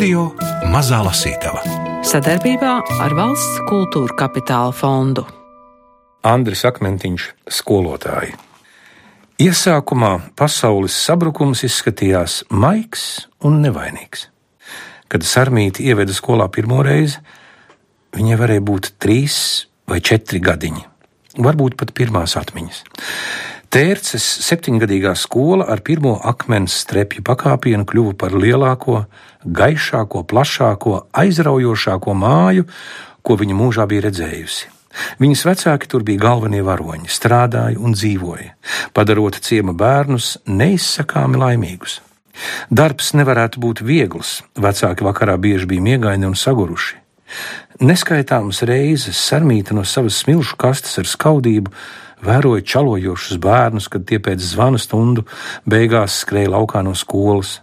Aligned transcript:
Radio 0.00 0.30
Mazā 0.72 0.96
Lasītava 1.04 1.60
sadarbībā 2.08 2.70
ar 3.04 3.12
Valsts 3.12 3.58
kultūra 3.68 4.14
kapitāla 4.16 4.72
fondu. 4.72 5.26
Andris 6.24 6.62
Akmentiņš, 6.64 7.26
skolotāji. 7.52 8.32
Iesākumā 9.44 10.14
pasaules 10.40 10.96
sabrukums 10.96 11.66
izskatījās 11.68 12.38
maigs 12.48 13.26
un 13.44 13.60
nevainīgs. 13.60 14.30
Kad 15.12 15.28
Sarmīti 15.28 15.90
ieveda 15.92 16.16
skolā 16.16 16.48
pirmo 16.48 16.80
reizi, 16.80 17.20
viņai 18.16 18.40
varēja 18.40 18.64
būt 18.72 18.94
trīs 19.04 19.36
vai 19.84 20.00
četri 20.00 20.40
gadiņi, 20.40 20.86
varbūt 21.44 21.76
pat 21.76 21.92
pirmās 21.92 22.40
atmiņas. 22.40 22.86
Tērces 23.70 24.24
septiņgadīgā 24.42 25.12
skola 25.14 25.68
ar 25.70 25.78
pirmo 25.86 26.16
akmens 26.26 26.74
strepju 26.82 27.22
pakāpienu 27.22 27.84
kļuva 27.86 28.16
par 28.18 28.32
lielāko, 28.34 29.04
gaišāko, 29.46 30.24
plašāko, 30.26 30.94
aizraujošāko 31.22 32.16
māju, 32.18 32.66
ko 33.22 33.36
viņa 33.38 33.58
mūžā 33.60 33.86
bija 33.86 34.08
redzējusi. 34.08 34.72
Viņas 35.22 35.44
vecāki 35.46 35.90
tur 35.92 36.02
bija 36.02 36.24
galvenie 36.24 36.64
varoņi, 36.66 37.06
strādāja 37.06 37.78
un 37.78 37.94
dzīvoja, 37.94 38.56
padarot 38.90 39.38
ciema 39.38 39.70
bērnus 39.70 40.32
neizsakāmi 40.50 41.38
laimīgus. 41.38 42.00
Darbs 42.74 43.14
nevarētu 43.14 43.62
būt 43.62 43.84
viegls, 43.86 44.40
vecāki 44.58 45.06
vakarā 45.06 45.38
bieži 45.38 45.70
bija 45.70 45.86
miegaini 45.92 46.26
un 46.26 46.34
saguruši. 46.34 46.98
Neskaitāmas 47.86 48.64
reizes 48.66 49.22
sarmīta 49.30 49.78
no 49.78 49.86
savas 49.86 50.18
smilšu 50.24 50.58
kastes 50.58 50.98
ar 50.98 51.06
skaudību 51.06 51.70
vēroja 52.24 52.64
čalojošus 52.66 53.40
bērnus, 53.42 53.88
kad 53.88 54.06
tie 54.08 54.20
pēc 54.22 54.42
zvana 54.52 54.80
stundu 54.80 55.26
beigās 55.68 56.20
skrēja 56.24 56.54
laukā 56.56 56.82
no 56.86 56.94
skolas. 56.98 57.58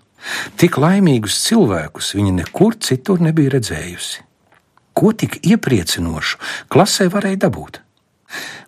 Tik 0.59 0.79
laimīgus 0.81 1.37
cilvēkus 1.45 2.13
viņa 2.17 2.33
nekur 2.41 2.77
citur 2.83 3.21
nebija 3.23 3.55
redzējusi. 3.57 4.23
Ko 4.97 5.13
tik 5.13 5.39
iepriecinošu 5.45 6.39
klasē 6.73 7.07
varēja 7.13 7.45
dabūt? 7.45 7.81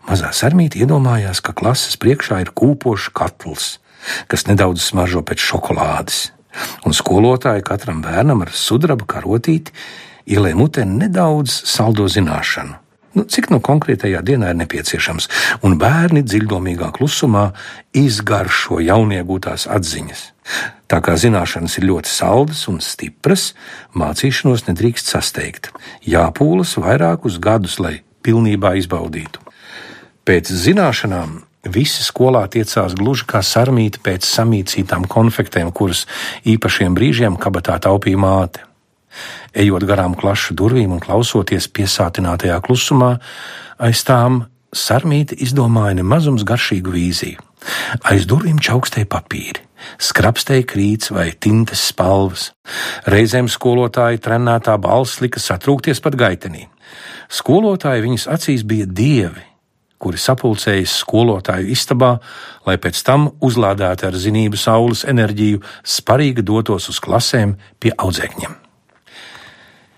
Mazā 0.08 0.30
sarmīte 0.33 0.80
iedomājās, 0.80 1.41
ka 1.41 1.53
klases 1.58 1.97
priekšā 2.02 2.39
ir 2.45 2.53
kūpošs 2.56 3.09
katls, 3.13 3.72
kas 4.31 4.45
nedaudz 4.47 4.85
smaržo 4.85 5.23
pēc 5.25 5.41
šokolādes, 5.44 6.30
un 6.85 6.95
skolotāja 6.95 7.66
katram 7.66 8.03
bērnam 8.06 8.45
ar 8.45 8.53
sudraba 8.56 9.09
karotīti 9.09 9.73
ielē 10.30 10.53
mutē 10.58 10.85
nedaudz 10.88 11.63
saldo 11.67 12.08
zināšanu 12.08 12.78
Nu, 13.17 13.25
cik 13.25 13.49
nu 13.49 13.57
konkrētajā 13.63 14.21
dienā 14.25 14.52
ir 14.53 14.59
nepieciešams, 14.59 15.29
un 15.65 15.77
bērni 15.81 16.21
dziļdomīgā 16.25 16.91
klusumā 16.93 17.49
izgaršo 17.97 18.77
jauniegūtās 18.85 19.66
atziņas. 19.71 20.21
Tā 20.89 20.99
kā 21.05 21.16
zināšanas 21.21 21.77
ir 21.77 21.88
ļoti 21.89 22.09
saldas 22.09 22.63
un 22.69 22.79
stipras, 22.81 23.53
mācīšanos 23.97 24.66
nedrīkst 24.69 25.11
sasteigt. 25.13 25.69
Jāpūlas 26.05 26.77
vairākus 26.81 27.38
gadus, 27.41 27.77
lai 27.81 27.99
pilnībā 28.25 28.75
izbaudītu. 28.81 29.41
Pēc 30.25 30.49
zināšanām 30.49 31.39
visi 31.69 32.05
skolā 32.05 32.45
tiecās 32.51 32.95
gluži 32.97 33.27
kā 33.29 33.41
sarmīti 33.45 34.01
pēc 34.05 34.25
samīcītām 34.25 35.05
konfektēm, 35.09 35.73
kuras 35.73 36.05
īpašiem 36.47 36.97
brīžiem 36.97 37.38
kabatā 37.41 37.79
taupīja 37.81 38.21
māte. 38.21 38.69
Ejot 39.53 39.85
garām 39.89 40.15
klašu 40.17 40.55
durvīm 40.57 40.93
un 40.95 41.03
klausoties 41.03 41.69
piesātinātajā 41.73 42.59
klusumā, 42.65 43.16
aiz 43.81 44.03
tām 44.07 44.43
sarmīti 44.75 45.39
izdomāja 45.43 45.97
nemazums 45.99 46.45
garšīgu 46.47 46.93
vīziju. 46.93 47.45
Aiz 48.07 48.23
durvīm 48.29 48.59
čaukstēja 48.63 49.09
papīri, 49.11 49.66
skrapstēja 49.99 50.67
krīts 50.69 51.11
vai 51.11 51.31
tintes 51.35 51.81
spalvas. 51.91 52.51
Reizēm 53.09 53.50
skolotāja 53.51 54.22
trenētā 54.23 54.78
balss 54.79 55.19
lika 55.23 55.41
satrūkties 55.44 56.00
pat 56.05 56.16
gaitenī. 56.19 56.67
Skolotāji 57.29 58.05
viņas 58.05 58.29
acīs 58.31 58.63
bija 58.66 58.88
dievi, 58.88 59.44
kuri 60.00 60.22
sapulcējas 60.22 60.95
skolotāju 61.03 61.73
istabā, 61.75 62.16
lai 62.66 62.78
pēc 62.79 63.03
tam 63.03 63.28
uzlādēti 63.44 64.07
ar 64.07 64.16
zinību 64.16 64.57
saules 64.57 65.03
enerģiju, 65.03 65.61
sparīgi 65.84 66.45
dotos 66.47 66.89
uz 66.94 67.03
klasēm 67.03 67.57
pie 67.79 67.91
audzēkņiem. 67.97 68.69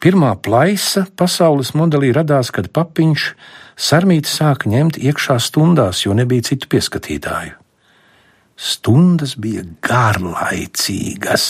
Pirmā 0.01 0.31
plaisa 0.41 1.03
pasaules 1.13 1.75
modelī 1.77 2.09
radās, 2.15 2.49
kad 2.49 2.71
papiņš 2.73 3.25
sarmīti 3.77 4.31
sāka 4.31 4.69
ņemt 4.71 4.97
iekšā 4.97 5.37
stundās, 5.37 6.01
jo 6.07 6.15
nebija 6.17 6.47
citu 6.49 6.69
pieskatītāju. 6.71 7.53
Stundas 8.57 9.35
bija 9.37 9.61
garlaicīgas. 9.85 11.45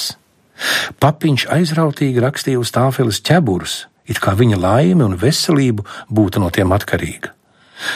Papiņš 1.00 1.48
aizrautīgi 1.56 2.22
rakstīja 2.24 2.60
uz 2.60 2.74
tāfeles 2.76 3.22
ķeburus, 3.24 3.86
it 4.12 4.20
kā 4.20 4.36
viņa 4.36 4.60
laime 4.60 5.08
un 5.08 5.16
veselība 5.20 5.88
būtu 6.12 6.44
no 6.44 6.52
tiem 6.52 6.76
atkarīga. 6.76 7.32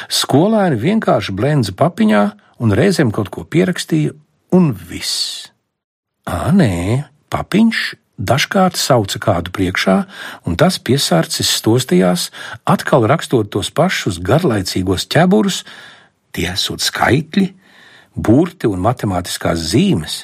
Skolēni 0.07 0.79
vienkārši 0.81 1.35
blendza 1.35 1.75
papiņā 1.77 2.23
un 2.63 2.71
reizēm 2.79 3.11
kaut 3.11 3.27
ko 3.29 3.43
pierakstīja, 3.43 4.15
un 4.55 4.71
viss. 4.71 5.51
Ā, 6.25 6.49
nē, 6.55 7.03
papiņš 7.29 7.83
Dažkārt 8.15 8.77
sauca 8.79 9.19
kādu 9.19 9.51
priekšā, 9.51 9.95
un 10.47 10.55
tas 10.55 10.77
piesārcis 10.79 11.49
stostījās, 11.57 12.29
atkal 12.63 13.03
rakstot 13.11 13.49
tos 13.51 13.73
pašus 13.75 14.21
garlaicīgos 14.23 15.03
ķeburus, 15.11 15.65
tie 16.31 16.47
esot 16.53 16.79
skaitļi, 16.79 17.49
burti 18.15 18.71
un 18.71 18.79
matemātiskās 18.79 19.59
zīmes. 19.73 20.23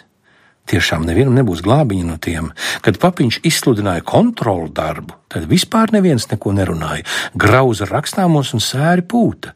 Tiešām 0.72 1.04
nevienam 1.04 1.36
nebūs 1.36 1.60
glābiņa 1.66 2.06
no 2.08 2.16
tiem. 2.22 2.52
Kad 2.86 3.00
papiņš 3.02 3.42
izsludināja 3.50 4.06
kontrolu 4.08 4.70
darbu, 4.72 5.18
tad 5.28 5.50
vispār 5.52 5.92
neviens 5.92 6.30
neko 6.32 6.54
nerunāja, 6.56 7.04
grauza 7.36 7.90
rakstāmos 7.90 8.54
un 8.56 8.64
sēri 8.64 9.04
pūta. 9.04 9.52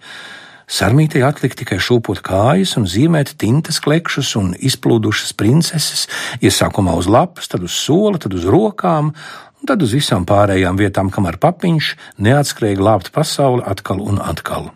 Sarmītei 0.65 1.21
atlika 1.25 1.59
tikai 1.61 1.77
šūpot 1.81 2.23
kājas 2.25 2.73
un 2.79 2.87
zīmēt 2.89 3.35
tintas 3.41 3.77
klekšus 3.83 4.33
un 4.39 4.53
izplūdušas 4.57 5.35
princeses, 5.37 6.07
iesākumā 6.41 6.95
uz 6.97 7.09
lapas, 7.11 7.49
tad 7.51 7.65
uz 7.67 7.75
sola, 7.77 8.17
tad 8.21 8.33
uz 8.33 8.47
rokām, 8.49 9.11
un 9.13 9.69
tad 9.69 9.85
uz 9.85 9.93
visām 9.93 10.25
pārējām 10.25 10.79
vietām, 10.81 11.13
kamēr 11.13 11.37
papiņš 11.41 11.93
neatskrēja 12.25 12.81
glābt 12.81 13.13
pasauli 13.13 13.65
atkal 13.69 14.01
un 14.01 14.17
atkal. 14.21 14.71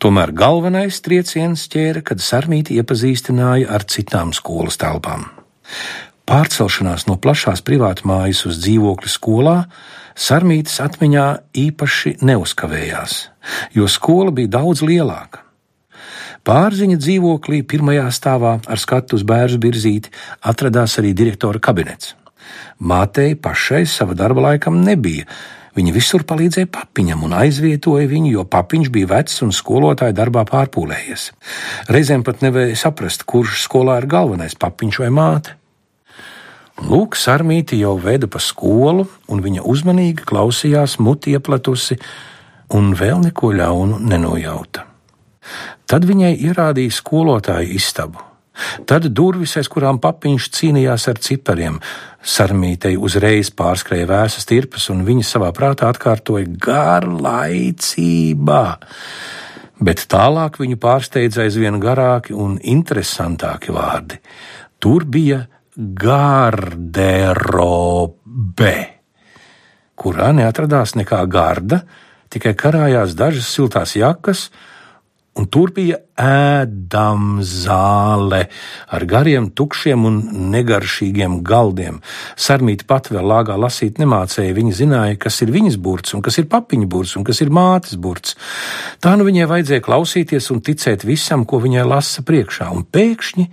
Tomēr 0.00 0.34
galvenais 0.36 0.98
trieciens 1.04 1.68
ķēra, 1.72 2.02
kad 2.04 2.20
Sarmīti 2.20 2.76
iepazīstināja 2.80 3.70
ar 3.72 3.84
citām 3.88 4.32
skolas 4.36 4.80
telpām. 4.80 5.28
Pārcelšanās 6.24 7.04
no 7.08 7.18
plašās 7.20 7.60
privātmājas 7.64 8.46
uz 8.48 8.60
dzīvokli 8.62 9.10
skolā 9.12 9.58
Sarmītas 10.14 10.78
atmiņā 10.78 11.24
īpaši 11.58 12.18
neuzkavējās, 12.22 13.16
jo 13.74 13.88
skola 13.90 14.30
bija 14.32 14.52
daudz 14.60 14.84
lielāka. 14.86 15.42
Pārziņa 16.44 17.00
dzīvoklī 17.00 17.62
pirmajā 17.66 18.06
stāvā 18.14 18.58
ar 18.62 18.80
skatu 18.80 19.18
uz 19.18 19.24
bērnu 19.26 19.58
virzīti 19.64 20.12
atradās 20.44 20.98
arī 21.00 21.10
direktora 21.16 21.58
kabinets. 21.58 22.14
Mātei 22.78 23.34
pašai 23.34 23.82
sava 23.88 24.14
darba 24.14 24.50
laikam 24.50 24.82
nebija. 24.84 25.26
Viņa 25.74 25.94
visur 25.96 26.22
palīdzēja 26.28 26.70
papiņam 26.70 27.24
un 27.26 27.34
aizvietoja 27.40 28.06
viņu, 28.06 28.30
jo 28.36 28.44
papiņš 28.46 28.92
bija 28.94 29.10
vecs 29.16 29.42
un 29.42 29.50
skolotāja 29.56 30.14
darbā 30.14 30.44
pārpūlējies. 30.46 31.32
Reizēm 31.90 32.22
pat 32.22 32.44
nevarēja 32.44 32.78
saprast, 32.84 33.26
kurš 33.26 33.64
skolā 33.64 33.98
ir 33.98 34.06
galvenais 34.12 34.54
papiņš 34.54 35.02
vai 35.02 35.10
māte. 35.16 35.58
Lūk, 36.82 37.14
Sarmīti 37.14 37.78
jau 37.78 37.94
veda 38.02 38.26
pa 38.26 38.40
skolu, 38.42 39.06
un 39.30 39.42
viņa 39.44 39.62
uzmanīgi 39.62 40.26
klausījās, 40.26 40.98
muti 40.98 41.36
iepletusi, 41.36 42.00
un 42.74 42.90
vēl 42.98 43.22
neko 43.28 43.52
ļaunu 43.54 44.00
nenojauta. 44.02 44.88
Tad 45.86 46.02
viņai 46.08 46.34
ierādīja 46.48 46.96
skolotāju 46.98 47.76
istabu. 47.78 48.18
Tad 48.86 49.08
durvis, 49.10 49.56
aiz 49.58 49.68
kurām 49.70 49.98
papiņš 50.02 50.50
cīnījās 50.54 51.08
ar 51.10 51.18
cipariem, 51.22 51.80
sarmītei 52.22 52.96
uzreiz 52.96 53.50
pārskrēja 53.54 54.06
vēsas 54.10 54.46
tirpas, 54.50 54.90
un 54.94 55.04
viņa 55.06 55.24
savā 55.26 55.50
prātā 55.54 55.88
atkārtoja 55.90 56.46
garlaicībā. 56.66 58.66
Bet 59.84 59.98
tālāk 60.10 60.58
viņu 60.62 60.76
pārsteidza 60.82 61.42
aizvien 61.44 61.76
garāki 61.82 62.32
un 62.34 62.58
interesantāki 62.62 63.70
vārdi. 63.74 64.16
Tur 64.78 65.04
bija 65.04 65.46
garderobe, 65.76 66.66
kurā 69.98 70.32
neatradās 70.36 70.94
nekā 70.98 71.26
garda, 71.30 71.82
tikai 72.30 72.54
karājās 72.58 73.14
dažas 73.18 73.48
siltās 73.50 73.96
jakas, 73.98 74.50
un 75.34 75.46
tur 75.50 75.72
bija 75.74 75.98
ēdamzāle 76.14 77.26
ar 78.94 79.02
gariem, 79.10 79.50
tukšiem 79.50 80.04
un 80.06 80.22
negaršīgiem 80.54 81.42
galdiem. 81.46 81.98
Sarmīti 82.38 82.86
pat 82.86 83.10
vēl 83.10 83.26
lāgā 83.32 83.56
lasīt 83.58 83.98
nemācēja. 83.98 84.54
Viņa 84.54 84.72
zināja, 84.78 85.18
kas 85.26 85.42
ir 85.42 85.50
viņas 85.54 85.76
burts, 85.82 86.14
un 86.14 86.22
kas 86.22 86.38
ir 86.38 86.46
papiņa 86.50 86.86
burts, 86.86 87.16
un 87.18 87.26
kas 87.26 87.42
ir 87.42 87.50
mātes 87.50 87.98
burts. 87.98 88.38
Tā 89.02 89.18
nu 89.18 89.26
viņai 89.26 89.50
vajadzēja 89.50 89.82
klausīties 89.82 90.50
un 90.54 90.62
ticēt 90.62 91.00
visam, 91.02 91.42
ko 91.42 91.58
viņai 91.66 91.84
lasa 91.96 92.22
priekšā, 92.22 92.70
un 92.70 92.86
pēkšņi 92.86 93.46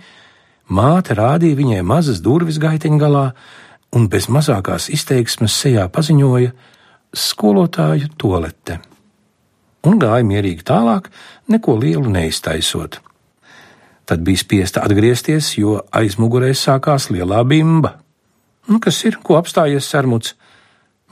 Māte 0.70 1.16
rādīja 1.18 1.58
viņai 1.58 1.82
mazas 1.82 2.20
durvis 2.22 2.60
gaiteņgalā, 2.62 3.26
un 3.96 4.08
bez 4.08 4.28
mazākās 4.32 4.88
izteiksmes 4.92 5.54
sejā 5.64 5.88
paziņoja: 5.92 6.52
skolotāju 7.12 8.12
tolete. 8.16 8.78
Un 9.82 9.98
gāja 9.98 10.22
mierīgi 10.22 10.62
tālāk, 10.62 11.08
neko 11.50 11.74
lielu 11.76 12.06
neiztaisot. 12.10 13.00
Tad 14.06 14.22
bija 14.22 14.38
spiesta 14.38 14.82
atgriezties, 14.86 15.56
jo 15.58 15.80
aiz 15.90 16.18
mugurē 16.18 16.52
sākās 16.54 17.10
lielā 17.10 17.42
bimba. 17.46 17.96
Nu, 18.70 18.78
kas 18.78 19.00
ir, 19.08 19.18
ko 19.22 19.36
apstājies 19.38 19.88
sarmuts? 19.90 20.36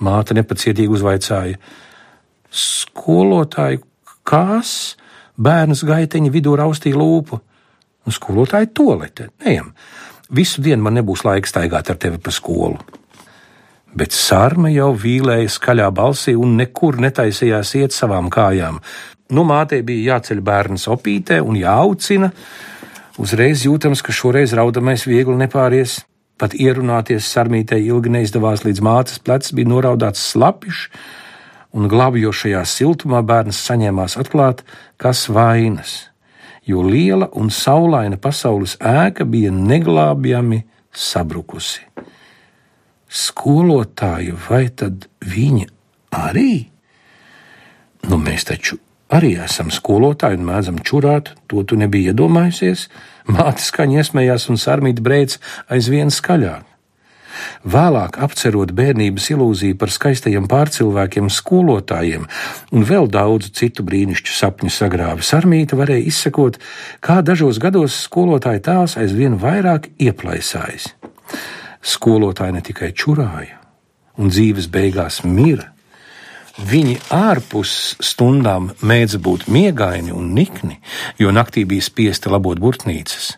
Māte 0.01 0.35
nepacietīgi 0.39 0.95
uzvaicāja. 0.95 1.59
Skolotāju 2.51 3.83
kās, 4.27 4.97
bērns 5.37 5.83
gaiteņa 5.87 6.31
vidū 6.33 6.55
raustīja 6.59 6.99
lūpu. 6.99 7.41
Un 8.11 8.17
skolotāja 8.17 8.67
tolete, 8.75 9.31
neejam, 9.45 9.71
visu 10.35 10.63
dienu 10.65 10.83
man 10.89 10.99
nebūs 10.99 11.23
laika 11.23 11.47
staigāt 11.47 11.93
ar 11.93 12.01
tevi 12.01 12.19
pa 12.19 12.35
skolu 12.35 12.99
bet 13.95 14.15
sarma 14.15 14.71
jau 14.71 14.93
vīlēja 14.95 15.51
skaļā 15.51 15.89
balsī 15.95 16.37
un 16.39 16.57
nekur 16.59 17.01
netaisījās 17.03 17.75
iet 17.81 17.95
savām 17.95 18.31
kājām. 18.33 18.81
Nu, 19.35 19.45
mātei 19.47 19.83
bija 19.87 20.17
jāceļ 20.17 20.43
bērns 20.47 20.89
opītē 20.91 21.41
un 21.43 21.59
jāaucina. 21.59 22.31
Uzreiz 23.21 23.65
jūtams, 23.67 24.03
ka 24.03 24.15
šoreiz 24.15 24.55
raudamais 24.59 25.07
viegli 25.07 25.37
nepāries. 25.39 26.01
Pat 26.41 26.55
ierunāties 26.57 27.29
sarmītei 27.29 27.83
ilgi 27.91 28.13
neizdevās, 28.15 28.65
līdz 28.65 28.83
mātes 28.83 29.19
plecs 29.21 29.53
bija 29.53 29.69
noraudāts 29.69 30.23
slapišs, 30.33 30.87
un 31.77 31.87
glābjošajā 31.91 32.63
siltumā 32.67 33.21
bērns 33.27 33.61
saņēmās 33.67 34.17
atklāt, 34.23 34.65
kas 34.99 35.27
vainas, 35.31 36.10
jo 36.71 36.87
liela 36.87 37.31
un 37.37 37.51
saulaina 37.51 38.19
pasaules 38.21 38.77
ēka 38.79 39.27
bija 39.29 39.53
neglābjami 39.55 40.63
sabrukusi 40.91 41.91
skolotāju, 43.11 44.39
vai 44.49 44.69
tad 44.71 45.09
viņi 45.27 45.67
arī? 46.15 46.55
Nu, 48.07 48.17
mēs 48.23 48.47
taču 48.49 48.79
arī 49.11 49.35
esam 49.43 49.73
skolotāji 49.75 50.39
un 50.39 50.47
mēdzam 50.47 50.79
čurāt, 50.87 51.35
to 51.51 51.65
tu 51.67 51.79
nebija 51.79 52.15
iedomājusies. 52.15 52.87
Māte 53.31 53.67
skaņa 53.67 54.01
iesmējās 54.01 54.49
un 54.53 54.61
sarmīt 54.63 55.03
brēc 55.03 55.37
aizvien 55.69 56.15
skaļāk. 56.15 56.70
Vēlāk, 57.65 58.21
apcerot 58.23 58.75
bērnības 58.77 59.31
ilūziju 59.35 59.79
par 59.81 59.93
skaistajiem 59.95 60.49
pārcilvēkiem, 60.51 61.31
skolotājiem 61.33 62.27
un 62.75 62.87
vēl 62.87 63.11
daudzu 63.11 63.53
citu 63.57 63.87
brīnišķu 63.87 64.37
sapņu 64.37 64.73
sagrāvi, 64.75 65.27
Sarmīta 65.27 65.79
varēja 65.79 66.09
izsekot, 66.11 66.61
kā 67.05 67.21
dažos 67.27 67.61
gados 67.63 68.03
skolotāja 68.07 68.65
tēls 68.71 68.99
aizvien 69.01 69.39
vairāk 69.41 69.93
ieplaisājas 69.99 70.93
skolotāji 71.81 72.57
ne 72.57 72.63
tikai 72.65 72.93
čurāja, 72.93 73.59
un 74.21 74.33
dzīves 74.33 74.69
beigās 74.73 75.23
mira. 75.25 75.71
Viņi 76.61 76.99
ārpus 77.15 77.71
stundām 78.05 78.67
mēdz 78.85 79.17
būt 79.25 79.47
miegaini 79.49 80.13
un 80.13 80.35
nikni, 80.37 80.77
jo 81.17 81.31
naktī 81.33 81.63
bija 81.65 81.85
spiesti 81.87 82.29
labot 82.29 82.61
burtnīcas. 82.61 83.31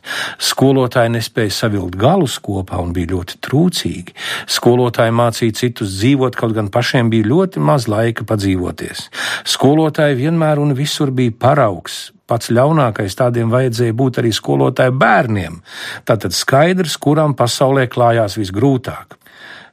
Skolotāji 0.43 1.13
nespēja 1.15 1.55
savilkt 1.55 1.95
galus 2.01 2.41
kopā 2.43 2.81
un 2.83 2.91
bija 2.97 3.13
ļoti 3.13 3.39
trūcīgi. 3.47 4.17
Skolotāji 4.51 5.15
mācīja 5.15 5.59
citus 5.61 5.95
dzīvot, 6.01 6.37
kaut 6.41 6.57
gan 6.57 6.73
pašiem 6.75 7.13
bija 7.13 7.31
ļoti 7.31 7.63
maz 7.63 7.87
laika 7.87 8.27
padzīvoties. 8.27 9.07
Skolotāji 9.55 10.19
vienmēr 10.25 10.59
un 10.59 10.75
visur 10.75 11.15
bija 11.15 11.37
paraugs, 11.47 12.09
pats 12.27 12.51
ļaunākais 12.51 13.19
tādiem 13.23 13.55
vajadzēja 13.55 13.99
būt 14.03 14.19
arī 14.19 14.35
skolotāju 14.35 14.99
bērniem. 14.99 15.63
Tātad 16.09 16.35
skaidrs, 16.35 16.99
kuram 16.99 17.39
pasaulē 17.39 17.87
klājās 17.93 18.41
visgrūtāk. 18.41 19.22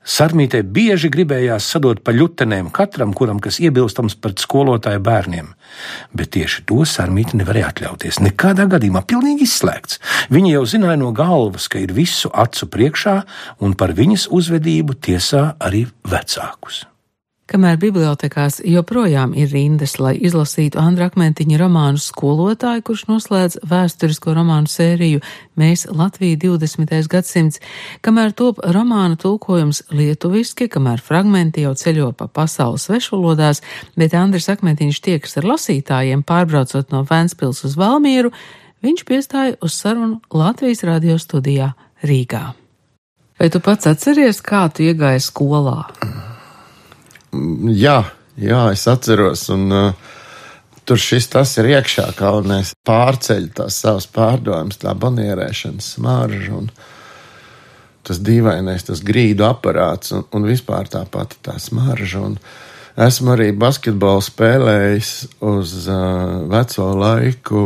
Sarmītē 0.09 0.63
bieži 0.65 1.11
gribējās 1.13 1.67
sadot 1.69 1.99
pa 2.01 2.13
ļutenēm 2.15 2.71
katram, 2.73 3.13
kuram 3.13 3.37
kas 3.43 3.59
iebilstams 3.61 4.17
pret 4.17 4.41
skolotāju 4.41 5.03
bērniem. 5.05 5.51
Bet 6.17 6.33
tieši 6.33 6.65
to 6.69 6.81
Sarmīte 6.89 7.37
nevarēja 7.37 7.69
atļauties. 7.69 8.21
Nekādā 8.25 8.65
gadījumā 8.73 9.05
pilnīgi 9.09 9.45
izslēgts. 9.45 10.01
Viņa 10.33 10.55
jau 10.57 10.67
zināja 10.73 11.01
no 11.03 11.13
galvas, 11.15 11.69
ka 11.69 11.81
ir 11.83 11.93
visu 11.93 12.33
acu 12.33 12.71
priekšā, 12.73 13.19
un 13.61 13.77
par 13.77 13.93
viņas 13.97 14.31
uzvedību 14.33 14.97
tiesā 14.97 15.51
arī 15.61 15.85
vecākus 16.09 16.87
kamēr 17.49 17.79
bibliotekās 17.81 18.59
joprojām 18.65 19.33
ir 19.37 19.49
rindas, 19.51 19.97
lai 19.99 20.13
izlasītu 20.15 20.79
Andra 20.79 21.09
Akmentiņa 21.09 21.57
romānu 21.59 22.01
skolotāju, 22.01 22.83
kurš 22.85 23.05
noslēdz 23.09 23.59
vēsturisko 23.69 24.35
romānu 24.37 24.69
sēriju 24.69 25.23
Mēs 25.59 25.83
Latvija 25.91 26.37
20. 26.39 26.93
gadsimts, 27.11 27.59
kamēr 28.05 28.31
top 28.37 28.61
romāna 28.63 29.17
tulkojums 29.19 29.81
lietuviski, 29.91 30.69
kamēr 30.71 31.01
fragmenti 31.03 31.65
jau 31.65 31.73
ceļo 31.75 32.13
pa 32.15 32.29
pasaules 32.31 32.87
svešvalodās, 32.87 33.59
bet 33.99 34.15
Andris 34.15 34.47
Akmentiņš 34.53 35.01
tiekas 35.03 35.35
ar 35.41 35.49
lasītājiem 35.51 36.23
pārbraucot 36.23 36.95
no 36.95 37.03
Vēnspils 37.09 37.65
uz 37.67 37.75
Valmieru, 37.79 38.31
viņš 38.85 39.05
piestāja 39.09 39.59
uz 39.59 39.75
sarunu 39.75 40.21
Latvijas 40.31 40.85
radio 40.87 41.19
studijā 41.19 41.73
Rīgā. 42.05 42.45
Vai 43.39 43.51
tu 43.51 43.59
pats 43.63 43.87
atceries, 43.87 44.39
kā 44.43 44.67
tu 44.71 44.87
iegāji 44.87 45.23
skolā? 45.23 45.81
Jā, 47.31 47.99
jā, 48.39 48.61
es 48.73 48.85
atceros, 48.89 49.43
un 49.53 49.67
uh, 49.69 50.13
tur 50.89 50.97
šis 50.97 51.29
tas 51.29 51.51
ir 51.61 51.69
iekšā, 51.75 52.07
mēs 52.49 52.73
pārceļam 52.87 53.51
tās 53.59 53.77
savas 53.83 54.07
pārdomas, 54.09 54.79
tā 54.81 54.95
bonierēšanas 54.97 55.93
smarža 55.97 56.55
un 56.57 56.71
tas 58.09 58.17
dīvainais, 58.25 58.87
tas 58.87 59.03
grīdu 59.05 59.45
aparāts 59.45 60.15
un, 60.17 60.25
un 60.33 60.49
vispār 60.49 60.89
tā 60.89 61.03
pati 61.05 61.37
tā 61.45 61.59
smarža. 61.61 62.23
Un 62.31 62.39
esmu 63.05 63.35
arī 63.35 63.51
basketbolu 63.53 64.23
spēlējis 64.25 65.13
uz 65.45 65.75
uh, 65.85 66.39
veco 66.49 66.89
laiku 66.97 67.65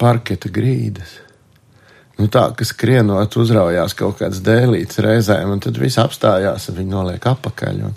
parketa 0.00 0.50
grīdas. 0.50 1.20
Nu, 2.18 2.26
tā, 2.28 2.50
kas 2.56 2.74
skrienot, 2.74 3.38
uzraujās 3.40 3.94
kaut 3.96 4.18
kāds 4.18 4.42
dēlīts 4.44 4.98
reizēm, 5.00 5.54
un 5.54 5.62
tad 5.62 5.78
viss 5.80 6.00
apstājās, 6.00 6.66
un 6.68 6.76
viņi 6.76 6.92
noliek 6.92 7.28
apakaļ. 7.30 7.78
Un, 7.86 7.94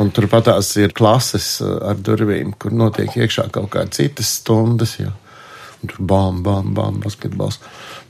Un 0.00 0.08
turpat 0.14 0.46
tās 0.48 0.70
ir 0.80 0.94
klases 0.96 1.58
eh, 1.60 1.72
ar 1.90 1.98
durvīm, 2.00 2.54
kur 2.58 2.72
notiek 2.72 3.12
iekšā 3.12 3.48
kaut 3.52 3.72
kādas 3.74 3.98
citas 4.00 4.30
stundas. 4.40 4.96
Jo. 5.00 5.12
Tur 5.82 5.98
bam, 5.98 6.42
bam, 6.46 6.70
bam, 6.76 7.00
basketbols. 7.02 7.58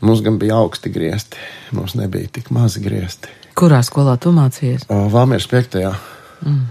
Mums 0.04 0.20
gan 0.22 0.36
bija 0.38 0.60
augsti 0.60 0.92
griezti, 0.92 1.40
mums 1.72 1.96
nebija 1.98 2.28
tik 2.38 2.52
mazi 2.54 2.82
griezti. 2.84 3.32
Kurā 3.58 3.80
skolā 3.84 4.18
tu 4.20 4.32
mācījies? 4.36 4.86
Vāmieras 5.12 5.48
piektajā. 5.48 5.92
Mm. 6.44 6.62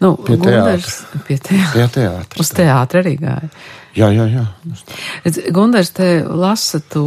Nu, 0.00 0.14
pie 0.16 0.38
Gundars, 0.40 0.86
teātra. 1.02 1.22
Pie 1.26 1.36
teātra. 1.36 1.72
Pie 1.74 1.86
teātra. 1.96 2.40
Uz 2.40 2.52
teātra 2.56 3.02
arī 3.02 3.14
gāja. 3.20 3.50
Jā, 3.98 4.08
jā, 4.14 4.26
jā. 4.30 4.44
Gundars 5.52 5.90
te 5.96 6.08
lasa 6.24 6.80
to 6.92 7.04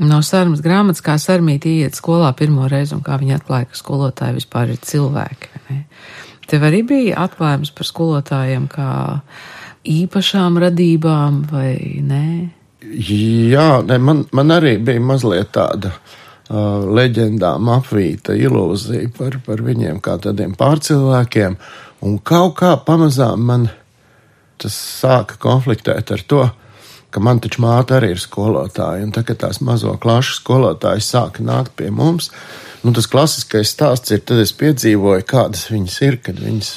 no 0.00 0.20
sarmas 0.26 0.62
grāmatas, 0.64 1.02
kā 1.04 1.16
sarmīti 1.20 1.78
iet 1.82 1.98
skolā 1.98 2.30
pirmo 2.38 2.68
reizi 2.70 2.94
un 2.96 3.02
kā 3.06 3.18
viņi 3.20 3.38
atklāja, 3.38 3.70
ka 3.70 3.78
skolotāji 3.78 4.38
vispār 4.38 4.74
ir 4.74 4.82
cilvēki. 4.84 5.62
Ne? 5.68 5.80
Tev 6.48 6.64
arī 6.68 6.82
bija 6.86 7.24
atklājums 7.26 7.72
par 7.76 7.88
skolotājiem 7.88 8.68
kā 8.72 8.92
īpašām 9.88 10.60
radībām 10.62 11.42
vai 11.50 11.74
nē? 12.04 12.28
Jā, 12.88 13.82
ne, 13.84 13.98
man, 13.98 14.22
man 14.32 14.54
arī 14.54 14.76
bija 14.80 15.02
mazliet 15.02 15.50
tāda 15.56 15.90
uh, 15.92 16.86
leģendām 16.86 17.68
apvīta 17.74 18.36
ilūzija 18.38 19.10
par, 19.18 19.40
par 19.44 19.64
viņiem 19.66 19.98
kā 20.04 20.16
tādiem 20.22 20.54
pārcilvēkiem, 20.58 21.58
un 22.06 22.16
kaut 22.22 22.56
kā 22.62 22.76
pamazām 22.86 23.44
man 23.50 23.68
tas 24.58 24.74
sāka 24.74 25.38
konfliktēt 25.42 26.14
ar 26.14 26.24
to, 26.26 26.46
ka 27.10 27.20
man 27.24 27.40
taču 27.40 27.62
māte 27.64 27.96
arī 27.96 28.12
ir 28.14 28.22
skolotāja, 28.22 29.04
un 29.06 29.12
tagad 29.16 29.40
tās 29.44 29.62
mazo 29.64 29.94
klašu 30.00 30.38
skolotāji 30.42 31.04
sāka 31.04 31.44
nākt 31.44 31.74
pie 31.78 31.90
mums, 31.94 32.30
nu, 32.84 32.92
tas 32.96 33.08
klasiskais 33.10 33.72
stāsts 33.72 34.12
ir, 34.14 34.24
tad 34.28 34.42
es 34.42 34.52
piedzīvoju, 34.56 35.26
kādas 35.28 35.68
viņas 35.72 36.00
ir, 36.04 36.18
kad 36.24 36.40
viņas 36.42 36.72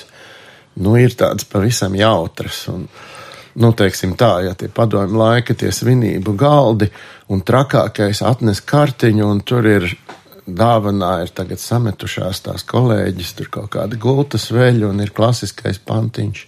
nu, 0.83 0.95
ir 0.99 1.17
tādas 1.19 1.47
pavisam 1.47 1.97
jautras. 1.99 2.63
Un, 2.71 2.87
nu, 3.59 3.73
teiksim 3.75 4.15
tā, 4.19 4.37
ja 4.47 4.55
tie 4.55 4.71
padomju 4.71 5.19
laika, 5.19 5.55
tie 5.57 5.73
svinību 5.75 6.35
galdi 6.39 6.87
un 7.31 7.43
trakākais 7.47 8.23
atnes 8.27 8.63
kartiņu, 8.63 9.27
un 9.27 9.43
tur 9.43 9.67
ir 9.67 9.89
dāvanā, 10.47 11.11
ir 11.25 11.35
tagad 11.35 11.59
sametušās 11.61 12.41
tās 12.47 12.65
kolēģis, 12.67 13.35
tur 13.37 13.51
kaut 13.51 13.69
kāda 13.75 13.99
gultas 13.99 14.49
veļa, 14.51 14.87
un 14.89 15.03
ir 15.03 15.13
klasiskais 15.15 15.79
pantiņš. 15.85 16.47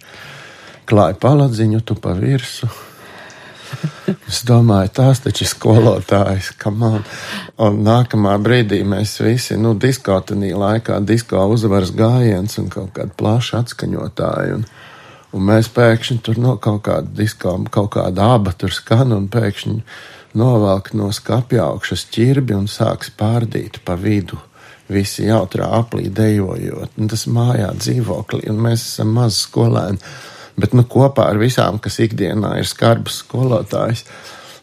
Klāja 0.87 1.15
paladziņu 1.19 1.83
tu 1.87 1.95
pa 1.99 2.15
virsu 2.17 2.71
Es 4.33 4.41
domāju, 4.47 4.89
tās 4.97 5.21
taču 5.23 5.43
ir 5.45 5.49
skolotājas, 5.51 6.51
kam 6.57 6.79
man. 6.81 7.03
Un 7.61 7.81
nākamā 7.85 8.33
brīdī 8.41 8.79
mēs 8.87 9.17
visi, 9.21 9.57
nu, 9.61 9.75
diskotenī 9.77 10.53
laikā, 10.57 10.97
disko 11.05 11.43
uzvaras 11.53 11.93
gājiens 11.95 12.57
un 12.61 12.71
kaut 12.73 12.95
kāda 12.97 13.13
plaša 13.19 13.61
atskaņotāja. 13.63 14.57
Un, 14.57 14.65
un 15.37 15.45
mēs 15.51 15.69
pēkšņi 15.75 16.17
tur 16.25 16.41
no 16.41 16.55
kaut 16.61 16.81
kāda 16.87 17.13
disko, 17.19 17.55
kaut 17.73 17.93
kāda 17.97 18.33
aba 18.39 18.55
tur 18.57 18.73
skan 18.73 19.13
un 19.15 19.29
pēkšņi 19.33 19.77
novelk 20.39 20.93
no 20.97 21.11
skapja 21.13 21.67
augšas 21.69 22.07
ķirbi 22.13 22.57
un 22.57 22.65
sāks 22.71 23.13
pārdīt 23.17 23.83
pa 23.85 23.97
vidu 23.99 24.39
visi 24.89 25.27
jautrā 25.27 25.69
aplī 25.77 26.09
dejojot. 26.13 26.97
Un 26.97 27.09
tas 27.11 27.25
mājā 27.31 27.69
dzīvoklī, 27.77 28.47
un 28.51 28.61
mēs 28.65 28.87
esam 28.87 29.13
mazi 29.15 29.43
skolēni, 29.45 30.01
bet 30.59 30.75
nu 30.77 30.85
kopā 30.89 31.29
ar 31.31 31.39
visām, 31.41 31.79
kas 31.81 31.99
ikdienā 32.03 32.57
ir 32.61 32.69
skarbs 32.69 33.21
skolotājs. 33.23 34.05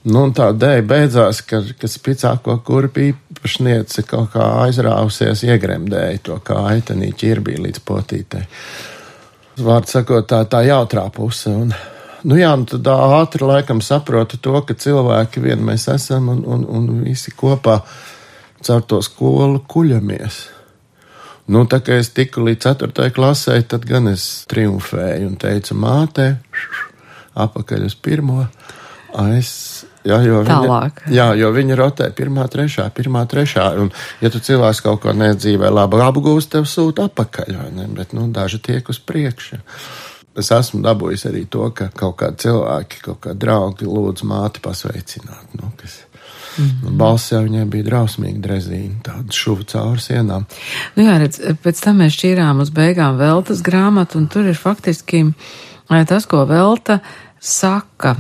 Nu, 0.08 0.22
tā 0.32 0.46
dēļ 0.56 0.84
beidzās, 0.88 1.42
ka, 1.44 1.60
ka 1.76 1.88
spicāko 1.90 2.56
kurpju 2.64 3.10
īpašniece 3.10 4.06
kaut 4.08 4.30
kā 4.32 4.46
aizrāvusies, 4.62 5.44
iegremdēja 5.44 6.22
to 6.24 6.38
kāju, 6.44 6.96
ķirbī 7.20 7.58
līdz 7.60 7.82
potītei. 7.84 8.46
Vārds 9.60 9.92
sakot, 9.92 10.24
tā, 10.30 10.40
tā 10.48 10.62
jautrā 10.64 11.04
puse. 11.12 11.52
Un, 11.52 11.74
nu 12.24 12.38
jā, 12.40 12.54
nu 12.56 12.64
tad 12.70 12.88
ātri 12.88 13.44
laikam 13.44 13.82
saprotu 13.84 14.40
to, 14.40 14.54
ka 14.64 14.72
cilvēki 14.72 15.44
vien 15.44 15.60
mēs 15.66 15.88
esam 15.92 16.32
un, 16.32 16.46
un, 16.48 16.64
un 16.64 16.88
visi 17.04 17.34
kopā 17.36 17.82
caur 18.64 18.86
to 18.88 19.02
skolu 19.04 19.60
kuļamies. 19.68 20.40
Nu, 21.50 21.64
tā 21.66 21.80
kā 21.82 21.98
es 21.98 22.12
tiku 22.14 22.44
līdz 22.46 22.68
4. 22.78 23.10
klasē, 23.14 23.58
tad 23.66 23.86
gan 23.88 24.06
es 24.12 24.46
triumfēju 24.50 25.32
un 25.32 25.38
teicu 25.40 25.74
mātei, 25.74 26.34
apakaļ 27.34 27.88
uz 27.88 27.96
pirmo. 27.98 28.44
Es 29.34 29.50
Jā, 30.00 30.16
jo 30.24 30.40
Tālāk. 30.48 31.02
Viņa, 31.04 31.12
jā, 31.12 31.26
jo 31.42 31.50
viņi 31.52 31.76
rotē 31.76 32.06
pirmā, 32.16 32.46
trešā, 32.48 32.86
pirmā, 32.96 33.26
trešā. 33.28 33.66
Un, 33.82 33.90
ja 34.24 34.30
tu 34.32 34.40
cilvēks 34.40 34.80
kaut 34.84 35.02
ko 35.02 35.12
nedzīvē 35.12 35.68
labi 35.68 36.00
apgūst, 36.00 36.54
tev 36.54 36.68
sūta 36.68 37.10
ne? 37.76 37.88
Bet, 37.96 38.14
nu, 38.16 38.30
daži 38.32 38.62
tiek 38.64 38.88
uz 38.88 38.96
priekšu. 38.96 39.60
Es 40.40 40.48
esmu 40.54 40.80
dabūjis 40.86 41.26
arī 41.28 41.44
to, 41.52 41.66
ka 41.76 41.90
kaut 41.92 42.16
kādi 42.22 42.46
cilvēki, 42.46 43.02
kaut 43.04 43.20
kādi 43.26 43.44
draugi 43.44 43.88
lūdz 43.90 44.24
māti 44.24 44.62
pasveicināt. 44.64 45.52
Nu, 45.58 45.72
kas, 45.76 45.98
Mm. 46.58 46.98
Balss 46.98 47.30
jau 47.32 47.44
viņai 47.44 47.64
bija 47.70 47.86
drausmīgi 47.86 48.42
drezīna, 48.42 48.98
tāda 49.06 49.34
šuva 49.34 49.66
cauri 49.70 50.02
sienām. 50.02 50.46
Nu 50.96 51.06
jā, 51.06 51.16
redz, 51.22 51.40
pēc 51.62 51.82
tam 51.84 52.02
mēs 52.02 52.16
šķīrām 52.16 52.62
uz 52.64 52.72
beigām 52.74 53.20
veltas 53.20 53.62
grāmatu, 53.66 54.18
un 54.20 54.26
tur 54.32 54.50
ir 54.50 54.58
faktiski 54.58 55.26
tas, 56.08 56.26
ko 56.30 56.44
velta 56.50 57.00
saka, 57.40 58.14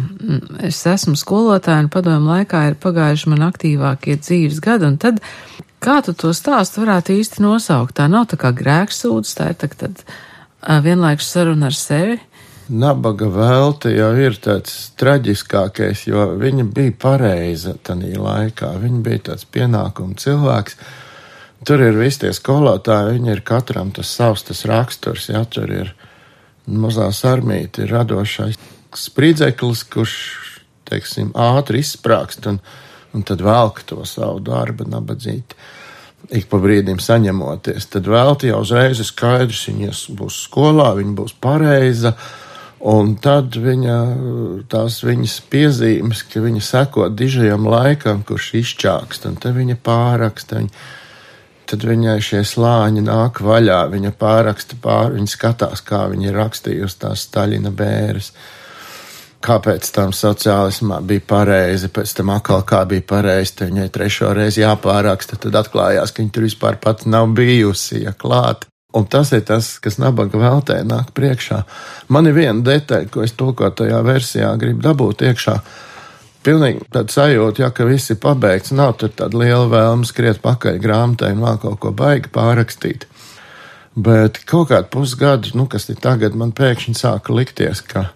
es 0.64 0.80
esmu 0.88 1.18
skolotāja 1.18 1.84
un 1.84 1.90
padomu 1.92 2.32
laikā 2.32 2.64
ir 2.70 2.78
pagājuši 2.80 3.34
man 3.34 3.44
aktīvākie 3.50 4.16
dzīves 4.22 4.62
gadi, 4.64 4.88
un 4.88 4.96
tad 5.00 5.20
kā 5.82 6.00
tu 6.04 6.14
to 6.16 6.32
stāstu 6.36 6.84
varētu 6.84 7.18
īsti 7.18 7.44
nosaukt? 7.44 7.98
Tā 7.98 8.08
nav 8.08 8.30
tā 8.30 8.40
kā 8.40 8.54
grēksūdz, 8.56 9.34
tā 9.36 9.50
ir 9.52 9.60
tā, 9.60 9.68
tad 9.82 10.04
vienlaikus 10.84 11.28
saruna 11.34 11.68
ar 11.68 11.76
sevi. 11.76 12.18
Nabaga 12.70 13.26
velte 13.34 13.90
jau 13.90 14.12
ir 14.14 14.36
tāds 14.38 14.92
traģiskākais, 15.00 16.04
jo 16.06 16.28
viņa 16.38 16.68
bija 16.70 16.94
pareiza 17.02 17.74
tajā 17.82 18.20
laikā. 18.22 18.68
Viņa 18.78 19.00
bija 19.02 19.22
tāds 19.30 19.46
pienākuma 19.50 20.14
cilvēks. 20.14 20.76
Tur 21.66 21.82
ir 21.82 21.98
visi 21.98 22.22
tie 22.22 22.30
skolotāji, 22.32 23.16
viņi 23.18 23.32
ir 23.34 23.42
katram 23.44 23.90
tas 23.92 24.12
savs 24.14 24.46
tas 24.46 24.62
raksturs, 24.70 25.26
ja 25.32 25.42
tur 25.44 25.72
ir 25.74 25.90
mazā 26.70 27.10
sarmīte, 27.12 27.84
ir 27.84 27.92
radošais 27.92 28.56
spridzeklis, 28.96 29.82
kurš, 29.90 30.14
teiksim, 30.88 31.32
ātri 31.34 31.82
izsprāgst 31.82 32.46
un, 32.50 32.60
un 33.14 33.26
tad 33.26 33.42
velk 33.44 33.82
to 33.86 34.04
savu 34.08 34.40
darbu 34.46 34.86
nabadzīti. 34.90 35.58
Ik 36.36 36.46
pa 36.50 36.60
brīdim 36.62 37.00
saņemoties, 37.02 37.88
tad 37.90 38.06
vēl 38.10 38.36
jau 38.46 38.60
uzreiz 38.62 39.00
ir 39.00 39.08
skaidrs, 39.08 39.66
viņa 39.70 39.94
būs 40.18 40.44
skolā, 40.46 40.92
viņa 40.98 41.16
būs 41.18 41.34
pareiza, 41.42 42.14
un 42.80 43.16
tad 43.20 43.56
viņa, 43.60 43.96
tās 44.72 45.00
viņas 45.04 45.36
piezīmes, 45.52 46.24
ka 46.30 46.44
viņa 46.44 46.62
seko 46.64 47.08
dižajam 47.12 47.68
laikam, 47.68 48.22
kurš 48.26 48.54
izčākst, 48.62 49.26
un 49.28 49.36
tad 49.40 49.58
viņa 49.58 49.76
pāraksta. 49.84 50.62
Viņa, 50.62 50.86
tad 51.70 51.84
viņai 51.86 52.16
šie 52.24 52.40
slāņi 52.46 53.04
nāk 53.06 53.42
vaļā, 53.46 53.82
viņa 53.92 54.14
pāraksta 54.18 54.80
pār, 54.82 55.12
viņa 55.18 55.34
skatās, 55.34 55.84
kā 55.86 56.06
viņa 56.10 56.32
ir 56.32 56.40
rakstījusi 56.40 57.02
tās 57.04 57.28
Staļina 57.28 57.70
bēres. 57.74 58.32
Uh, 58.32 58.56
kāpēc 59.44 59.88
tam 59.94 60.12
sociālismā 60.16 61.00
bija 61.06 61.24
pareizi, 61.32 61.88
pēc 61.92 62.12
tam 62.18 62.32
atkal 62.34 62.64
kā 62.68 62.82
bija 62.88 63.04
pareizi, 63.14 63.56
tad 63.60 63.72
viņai 63.72 63.88
trešo 63.92 64.32
reizi 64.36 64.64
jāpāraksta, 64.64 65.40
tad 65.40 65.56
atklājās, 65.62 66.12
ka 66.12 66.22
viņa 66.22 66.34
tur 66.36 66.46
vispār 66.48 66.80
pat 66.82 67.06
nav 67.08 67.30
bijusi, 67.36 68.04
ja 68.04 68.12
klāt. 68.16 68.69
Un 68.92 69.06
tas 69.06 69.30
ir 69.30 69.44
tas, 69.46 69.76
kas 69.78 70.00
nabaga 70.02 70.38
veltē 70.40 70.80
nāk 70.82 71.12
priekšā. 71.14 71.60
Man 72.10 72.26
ir 72.26 72.34
viena 72.34 72.58
detaļa, 72.66 73.06
ko 73.12 73.22
es 73.22 73.36
tulkotajā 73.38 74.00
versijā 74.02 74.50
gribu 74.58 74.82
dabūt 74.82 75.22
iekšā. 75.28 75.56
Pilnīgi 76.42 76.86
tāda 76.90 77.12
sajūta, 77.12 77.62
ja, 77.62 77.68
ka 77.70 77.84
viss 77.86 78.10
ir 78.10 78.18
pabeigts, 78.22 78.72
nav 78.74 78.96
tur 78.98 79.12
tāda 79.14 79.38
liela 79.38 79.68
vēlme 79.70 80.08
skriet 80.08 80.40
pakaļ 80.42 80.80
grāmatai 80.82 81.34
un 81.36 81.44
vēl 81.44 81.60
kaut 81.62 81.78
ko 81.84 81.92
baigi 81.94 82.32
pārrakstīt. 82.34 83.06
Bet 83.94 84.40
kaut 84.48 84.70
kādu 84.70 84.88
pusgadu, 84.90 85.52
nu, 85.58 85.68
kas 85.70 85.86
ir 85.92 86.00
tagad, 86.00 86.34
man 86.38 86.54
pēkšņi 86.56 86.96
sāka 86.96 87.34
likties, 87.36 87.82
ka 87.84 88.08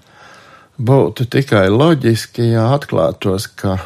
būtu 0.79 1.29
tikai 1.31 1.69
loģiski, 1.71 2.49
ja 2.55 2.71
atklātos, 2.75 3.47
ka 3.61 3.77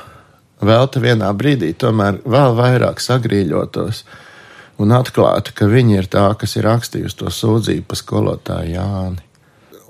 velta 0.65 1.03
vienā 1.03 1.29
brīdī 1.37 1.75
tomēr 1.77 2.23
vēl 2.25 2.57
vairāk 2.59 3.03
sagrīļotos 3.03 4.05
un 4.79 4.95
atklātu, 4.95 5.55
ka 5.57 5.69
viņa 5.71 5.97
ir 5.99 6.11
tā, 6.11 6.27
kas 6.39 6.57
ir 6.57 6.69
rakstījusi 6.69 7.19
to 7.19 7.33
sūdzību 7.35 7.89
par 7.89 8.01
skolotāju 8.01 8.77
Jāni. 8.77 9.25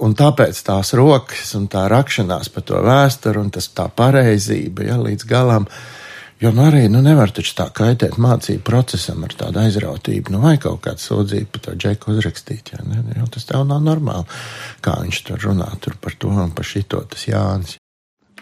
Un 0.04 0.14
tāpēc 0.14 0.58
tās 0.62 0.92
rokas 0.94 1.54
un 1.58 1.66
tā 1.70 1.88
rakšanās 1.90 2.52
par 2.54 2.64
to 2.66 2.82
vēsturi 2.86 3.40
un 3.42 3.48
tas 3.54 3.66
tā 3.74 3.88
pareizība, 3.90 4.86
ja 4.86 4.98
līdz 5.02 5.26
galam 5.26 5.66
Jo 6.38 6.52
nu 6.54 6.68
arī 6.68 6.84
nu, 6.86 7.00
nevar 7.02 7.32
taču 7.34 7.50
tā 7.58 7.64
kaitēt 7.74 8.14
mācību 8.22 8.62
procesam 8.62 9.24
ar 9.26 9.32
tādu 9.34 9.58
aizrautību. 9.58 10.30
Nu, 10.30 10.38
vai 10.44 10.54
kaut 10.62 10.84
kādu 10.84 11.02
sūdzību 11.02 11.50
par 11.50 11.64
to 11.64 11.74
džeku 11.74 12.12
uzrakstīt. 12.14 12.70
Ja? 12.76 12.84
Ne, 12.86 13.02
jo 13.18 13.26
tas 13.34 13.48
tev 13.48 13.64
nav 13.66 13.82
normāli. 13.82 14.38
Kā 14.84 15.00
viņš 15.02 15.18
tur 15.26 15.42
runā 15.48 15.66
tur 15.82 15.96
par 15.98 16.14
to 16.14 16.30
un 16.30 16.52
par 16.54 16.68
šito, 16.68 17.02
tas 17.10 17.26
Jānis. 17.26 17.74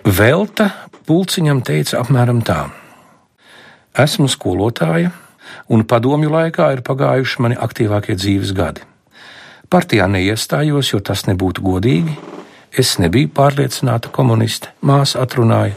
Velta 0.04 0.68
pulciņam 1.08 1.62
teica 1.64 2.02
apmēram 2.02 2.44
tā: 2.44 2.66
Esmu 3.96 4.28
skolotāja, 4.28 5.14
un 5.68 5.84
padomju 5.84 6.30
laikā 6.32 6.70
ir 6.74 6.84
pagājuši 6.86 7.42
mani 7.42 7.58
aktīvākie 7.66 8.16
dzīves 8.18 8.52
gadi. 8.56 8.84
Partijā 9.70 10.06
neiestājos, 10.10 10.92
jo 10.92 11.00
tas 11.02 11.26
nebūtu 11.26 11.64
godīgi. 11.64 12.14
Es 12.76 12.98
nebiju 13.00 13.32
pārliecināta 13.34 14.12
komuniste, 14.12 14.70
māsa 14.84 15.22
atrunāja. 15.24 15.74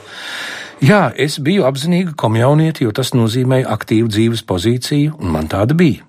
Jā, 0.84 1.10
es 1.16 1.40
biju 1.44 1.66
apzinīga 1.68 2.14
komjaunieti, 2.20 2.86
jo 2.86 2.94
tas 2.96 3.12
nozīmēja 3.16 3.68
aktīvu 3.74 4.12
dzīves 4.12 4.46
pozīciju, 4.48 5.18
un 5.20 5.34
man 5.34 5.50
tāda 5.52 5.76
bija. 5.80 6.06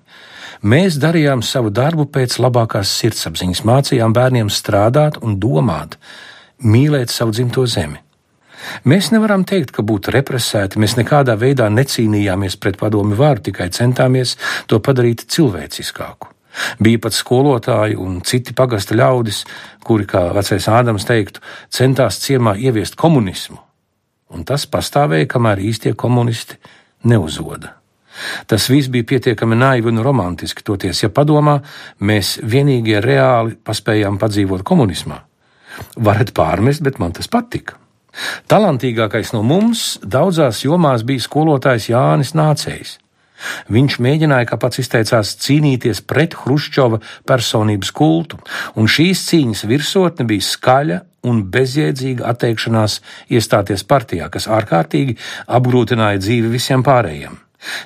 Mēs 0.61 0.99
darījām 1.01 1.41
savu 1.41 1.71
darbu 1.73 2.05
pēc 2.13 2.37
labākās 2.43 2.91
sirdsapziņas, 3.01 3.63
mācījām 3.65 4.13
bērniem 4.13 4.51
strādāt 4.53 5.17
un 5.25 5.39
domāt, 5.41 5.97
mīlēt 6.61 7.09
savu 7.09 7.33
dzimto 7.33 7.65
zemi. 7.65 7.97
Mēs 8.85 9.11
nevaram 9.13 9.45
teikt, 9.47 9.71
ka 9.75 9.85
būtu 9.85 10.13
represēti, 10.15 10.79
mēs 10.81 10.97
nekādā 10.99 11.37
veidā 11.39 11.69
necīnījāmies 11.73 12.57
pret 12.61 12.77
padomi 12.81 13.17
vāru, 13.17 13.43
tikai 13.47 13.69
centāmies 13.73 14.37
to 14.67 14.79
padarīt 14.83 15.25
cilvēciskāku. 15.31 16.31
Bija 16.83 16.99
pat 17.05 17.15
skolotāji 17.15 17.97
un 17.99 18.19
citi 18.27 18.53
pagasta 18.53 18.95
ļaudis, 18.97 19.43
kuri, 19.87 20.07
kā 20.09 20.27
vecais 20.35 20.67
Ādams 20.67 21.07
teiktu, 21.07 21.43
centās 21.71 22.19
ciemā 22.23 22.57
ieviest 22.59 22.97
komunismu, 22.99 23.59
un 24.35 24.43
tas 24.47 24.67
pastāvēja, 24.67 25.29
kamēr 25.31 25.63
īstie 25.63 25.95
komunisti 25.95 26.59
neuzoda. 27.07 27.77
Tas 28.47 28.67
viss 28.69 28.91
bija 28.91 29.07
pietiekami 29.07 29.55
naivi 29.55 29.87
un 29.87 30.03
romantiski, 30.03 30.65
toties, 30.67 31.05
ja 31.05 31.09
padomā, 31.09 31.61
mēs 32.03 32.37
vienīgie 32.43 32.99
reāli 33.03 33.55
paspējām 33.55 34.19
padzīvot 34.19 34.65
komunismā. 34.67 35.21
Varat 36.03 36.33
pārmest, 36.35 36.83
bet 36.83 36.99
man 36.99 37.15
tas 37.15 37.31
patika. 37.31 37.80
Talantīgākais 38.51 39.31
no 39.35 39.43
mums 39.47 39.95
daudzās 40.03 40.65
jomās 40.65 41.05
bija 41.07 41.23
skolotājs 41.23 41.89
Jānis 41.91 42.35
Nācējs. 42.35 42.97
Viņš 43.71 43.97
mēģināja, 44.03 44.49
kā 44.51 44.57
pats 44.61 44.81
izteicās, 44.83 45.33
cīnīties 45.41 46.03
pret 46.05 46.35
Hruščova 46.43 46.99
personības 47.25 47.89
kultu, 47.95 48.37
un 48.77 48.89
šīs 48.91 49.23
cīņas 49.29 49.63
virsotne 49.69 50.27
bija 50.29 50.45
skaļa 50.45 50.99
un 51.29 51.43
bezjēdzīga 51.53 52.27
atteikšanās 52.33 52.99
iestāties 53.33 53.85
partijā, 53.87 54.29
kas 54.33 54.49
ārkārtīgi 54.49 55.17
apgrūtināja 55.57 56.21
dzīvi 56.21 56.53
visiem 56.53 56.85
pārējiem. 56.85 57.37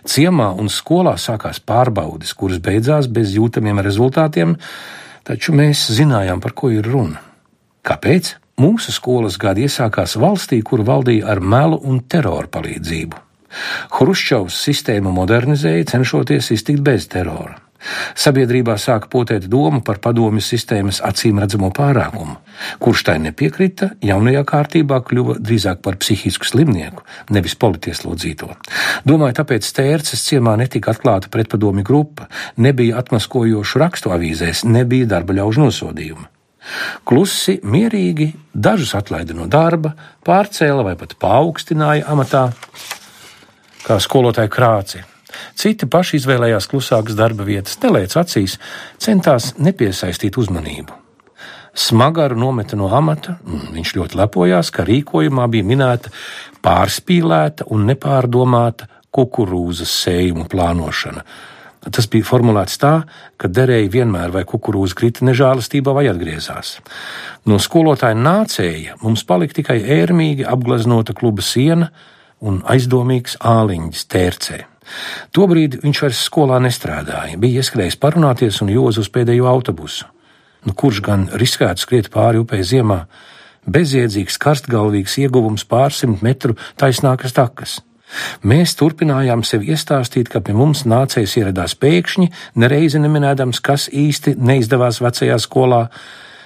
Ciemā 0.08 0.54
un 0.56 0.72
skolā 0.72 1.18
sākās 1.20 1.60
pārbaudes, 1.60 2.32
kuras 2.36 2.62
beidzās 2.64 3.10
bez 3.12 3.34
jūtamiem 3.36 3.82
rezultātiem, 3.84 4.56
taču 5.28 5.56
mēs 5.56 5.90
zinājām, 5.98 6.40
par 6.44 6.56
ko 6.56 6.72
ir 6.72 6.88
runa. 6.88 7.20
Kāpēc? 7.86 8.36
Mūsu 8.56 8.94
skolas 8.96 9.36
gadi 9.36 9.66
iesākās 9.68 10.16
valstī, 10.16 10.62
kur 10.64 10.86
valdīja 10.88 11.28
ar 11.34 11.42
melu 11.44 11.82
un 11.84 12.00
teroru 12.08 12.48
palīdzību. 12.54 13.22
Hruščovs 13.98 14.56
sistēmu 14.68 15.12
modernizēja, 15.16 15.92
cenšoties 15.92 16.52
iztikt 16.56 16.84
bez 16.84 17.08
terora. 17.12 17.60
Sabiedrībā 18.18 18.78
sāka 18.82 19.10
potēt 19.12 19.46
doma 19.52 19.82
par 19.86 20.00
padomju 20.02 20.42
sistēmas 20.42 21.02
acīm 21.06 21.42
redzamo 21.44 21.70
pārākumu. 21.76 22.38
Kurš 22.82 23.04
tai 23.10 23.18
nepiekrita, 23.22 23.92
jaunajā 24.02 24.42
kārtībā 24.50 25.02
kļuva 25.06 25.38
drīzāk 25.38 25.84
par 25.86 26.00
psihisku 26.02 26.48
slimnieku, 26.50 27.04
nevis 27.36 27.58
politieslodzīto. 27.62 28.50
Domāju, 29.06 29.38
tāpēc 29.42 29.68
stērces 29.68 30.24
ciemā 30.30 30.56
netika 30.64 30.96
atklāta 30.96 31.30
pretpadomju 31.34 31.86
grupa, 31.86 32.30
nebija 32.58 33.04
atmaskojošu 33.04 33.84
rakstu 33.84 34.16
avīzēs, 34.16 34.64
nebija 34.66 35.12
darba 35.18 35.38
ļaužu 35.42 35.68
nosodījumu. 35.68 36.32
Klusi, 37.06 37.60
mierīgi, 37.64 38.32
dažus 38.54 38.96
atlaida 38.98 39.36
no 39.38 39.48
darba, 39.52 39.94
pārcēla 40.26 40.86
vai 40.88 40.96
pat 41.00 41.16
paaugstināja 41.22 42.08
amatā, 42.12 42.48
kā 43.86 44.00
skolotāja 44.02 44.52
krāci. 44.52 45.04
Citi 45.56 45.88
paši 45.92 46.20
izvēlējās 46.20 46.70
klusākas 46.72 47.18
darba 47.18 47.46
vietas, 47.48 47.78
nelēc 47.84 48.16
acīs, 48.20 48.58
centās 49.02 49.54
nepiesaistīt 49.60 50.38
uzmanību. 50.40 51.02
Smagaru 51.76 52.38
nometa 52.40 52.78
no 52.80 52.88
amata, 52.96 53.36
viņš 53.44 53.96
ļoti 53.98 54.20
lepojās, 54.22 54.72
ka 54.72 54.86
rīkojumā 54.88 55.50
bija 55.52 55.68
minēta 55.68 56.12
pārspīlēta 56.64 57.68
un 57.76 57.84
nepārdomāta 57.90 58.88
kukurūzas 59.16 59.92
sējumu 60.06 60.48
plānošana. 60.52 61.26
Tas 61.94 62.08
bija 62.10 62.26
formulēts 62.26 62.80
tā, 62.82 62.94
ka 63.38 63.50
derēja 63.52 63.92
vienmēr 63.94 64.32
vai 64.34 64.42
kukurūza 64.50 64.98
krita 64.98 65.26
nežēlastībā 65.28 65.94
vai 65.94 66.08
atgriezās. 66.10 66.80
No 67.46 67.60
skolotāja 67.62 68.18
nācēja 68.18 68.98
mums 69.04 69.26
palika 69.28 69.60
tikai 69.60 69.78
ērmīgi 70.00 70.48
apgleznota 70.50 71.14
kluba 71.18 71.46
siena 71.46 71.92
un 72.42 72.64
aizdomīgs 72.66 73.38
āliņģis 73.38 74.10
tērcē. 74.10 74.60
Tobrīd 75.34 75.80
viņš 75.84 76.02
vairs 76.02 76.26
skolā 76.26 76.58
nestrādāja, 76.62 77.38
bija 77.42 77.62
ieskrējis 77.62 77.98
parunāties 78.02 78.62
un 78.66 78.74
jūz 78.74 79.00
uz 79.02 79.10
pēdējo 79.14 79.48
autobusu. 79.50 80.10
Nu, 80.66 80.74
kurš 80.74 81.02
gan 81.06 81.28
riskētu 81.38 81.82
skriet 81.82 82.12
pāri 82.14 82.42
upei 82.42 82.64
ziemā? 82.66 83.04
Bezjēdzīgs, 83.70 84.38
karstgalvīgs 84.42 85.18
ieguvums 85.22 85.66
pārsimt 85.70 86.22
metru 86.26 86.58
taisnākas 86.82 87.34
takas. 87.34 87.80
Mēs 88.46 88.76
turpinājām 88.80 89.44
sev 89.44 89.66
iestāstīt, 89.66 90.30
ka 90.32 90.42
pie 90.46 90.54
mums 90.56 90.86
nācējs 90.86 91.38
ieradās 91.42 91.76
pēkšņi, 91.82 92.30
nereizi 92.62 93.02
neminēdams, 93.02 93.62
kas 93.66 93.90
īsti 93.90 94.38
neizdevās 94.38 95.02
vecajā 95.02 95.40
skolā, 95.42 95.88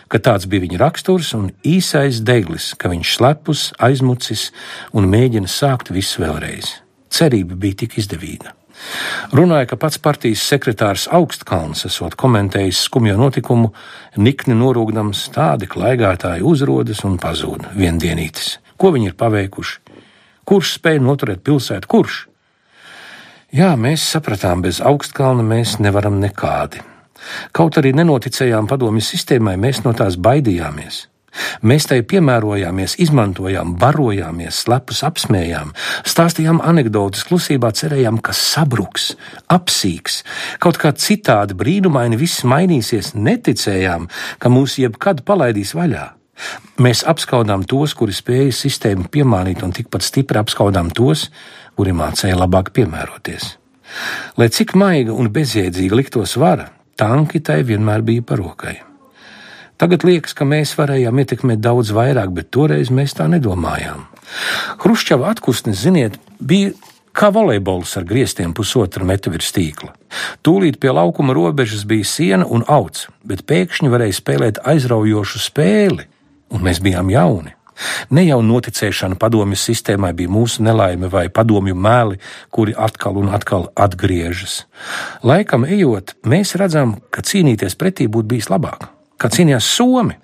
ka 0.09 0.23
tāds 0.23 0.47
bija 0.49 0.65
viņa 0.65 0.81
raksturs 0.81 1.33
un 1.37 1.49
īsais 1.67 2.23
deglis, 2.25 2.73
ka 2.79 2.89
viņš 2.89 3.15
slepus, 3.19 3.69
aizmucis 3.77 4.49
un 4.95 5.11
mēģina 5.11 5.51
sākt 5.51 5.91
visu 5.93 6.23
vēlreiz 6.23 6.79
cerība 7.09 7.57
bija 7.59 7.83
tik 7.83 7.97
izdevīga. 7.99 8.53
Runāja, 9.35 9.67
ka 9.73 9.77
pats 9.79 9.99
partijas 9.99 10.45
sekretārs 10.47 11.09
Augstkalns 11.11 11.83
esot 11.89 12.15
komentējis 12.19 12.85
skumjo 12.87 13.17
notikumu, 13.19 13.73
nikni 14.15 14.55
norūgdams 14.55 15.25
tādi 15.35 15.67
klaigātāji 15.67 16.45
uzrodas 16.47 17.03
un 17.07 17.19
pazūd 17.19 17.67
viendienītis. 17.75 18.57
Ko 18.79 18.93
viņi 18.95 19.11
ir 19.11 19.17
paveikuši? 19.19 19.88
Kurš 20.49 20.79
spēja 20.79 21.03
noturēt 21.05 21.43
pilsētu? 21.45 21.89
Kurš? 21.89 22.23
Jā, 23.53 23.75
mēs 23.77 24.01
sapratām, 24.05 24.63
bez 24.65 24.79
augstkalna 24.81 25.45
mēs 25.45 25.77
nevaram 25.81 26.17
nekādi. 26.21 26.81
Kaut 27.53 27.77
arī 27.77 27.91
nenoticējām 27.97 28.69
padomju 28.69 29.03
sistēmai, 29.03 29.55
mēs 29.61 29.83
no 29.85 29.93
tās 29.97 30.17
baidījāmies. 30.17 31.05
Mēs 31.61 31.85
tai 31.89 31.99
piemērojāmies, 32.09 32.95
izmantojām, 33.05 33.75
barojāmies, 33.79 34.63
slepus 34.65 35.03
apsmējām, 35.05 35.75
stāstījām 36.09 36.61
anekdotas, 36.65 37.27
klusībā 37.29 37.69
cerējām, 37.77 38.17
ka 38.25 38.33
sabruks, 38.33 39.11
apsīks, 39.53 40.23
kaut 40.63 40.81
kā 40.81 40.93
citādi 40.97 41.57
brīnumaini 41.59 42.17
viss 42.19 42.41
mainīsies, 42.41 43.13
neticējām, 43.13 44.09
ka 44.41 44.53
mūs 44.53 44.79
jebkad 44.81 45.21
palaidīs 45.27 45.77
vaļā. 45.77 46.07
Mēs 46.79 47.03
apskaudām 47.07 47.65
tos, 47.67 47.93
kuri 47.97 48.15
spēja 48.15 48.51
sistēmu 48.55 49.09
piemānīt, 49.11 49.63
un 49.65 49.73
tikpat 49.75 50.05
stipri 50.05 50.39
apskaudām 50.41 50.91
tos, 50.95 51.27
kuri 51.75 51.95
mācīja 51.95 52.37
labāk 52.39 52.71
piemēroties. 52.75 53.55
Lai 54.37 54.49
cik 54.53 54.75
maiga 54.77 55.15
un 55.15 55.31
bezjēdzīga 55.33 55.97
liktos 55.97 56.35
vara, 56.39 56.69
tanki 56.99 57.41
tai 57.41 57.63
vienmēr 57.67 58.05
bija 58.05 58.25
parokai. 58.31 58.75
Tagad 59.79 60.03
liekas, 60.03 60.35
ka 60.35 60.43
mēs 60.43 60.73
varējām 60.75 61.21
ietekmēt 61.23 61.61
daudz 61.63 61.93
vairāk, 61.95 62.33
bet 62.35 62.49
toreiz 62.51 62.91
mēs 62.91 63.15
tā 63.15 63.29
nedomājām. 63.31 64.03
Hruščova 64.83 65.31
atpūsnes, 65.31 65.79
ziniet, 65.85 66.17
bija 66.39 66.73
kā 67.15 67.29
volejbols 67.31 67.95
ar 67.95 68.03
griestiem 68.07 68.51
pusotra 68.55 69.07
metra 69.07 69.31
virs 69.31 69.53
tīkla. 69.55 69.93
Tūlīt 70.43 70.81
pie 70.83 70.91
laukuma 70.91 71.35
robežas 71.35 71.85
bija 71.87 72.07
siena 72.07 72.47
un 72.47 72.65
augs, 72.67 73.07
bet 73.23 73.45
pēkšņi 73.47 73.91
varēja 73.93 74.17
spēlēt 74.19 74.61
aizraujošu 74.67 75.41
spēli, 75.47 76.08
un 76.49 76.65
mēs 76.65 76.83
bijām 76.83 77.09
jauni. 77.13 77.55
Ne 78.11 78.25
jau 78.25 78.41
noticēšana 78.43 79.15
padomju 79.19 79.55
sistēmai 79.55 80.11
bija 80.17 80.31
mūsu 80.31 80.65
nelaime 80.65 81.07
vai 81.07 81.29
padomju 81.31 81.77
mēli, 81.79 82.19
kuri 82.51 82.75
atkal 82.75 83.21
un 83.21 83.31
atkal 83.31 83.69
atgriežas. 83.75 84.65
Laikam 85.23 85.63
ejot, 85.63 86.17
mēs 86.27 86.57
redzam, 86.59 86.97
ka 87.09 87.23
cīnīties 87.23 87.79
pretī 87.79 88.09
būtu 88.11 88.35
bijis 88.35 88.51
labāk 88.51 88.89
kā 89.19 89.29
cīnījās 89.31 89.67
Somi. 89.75 90.15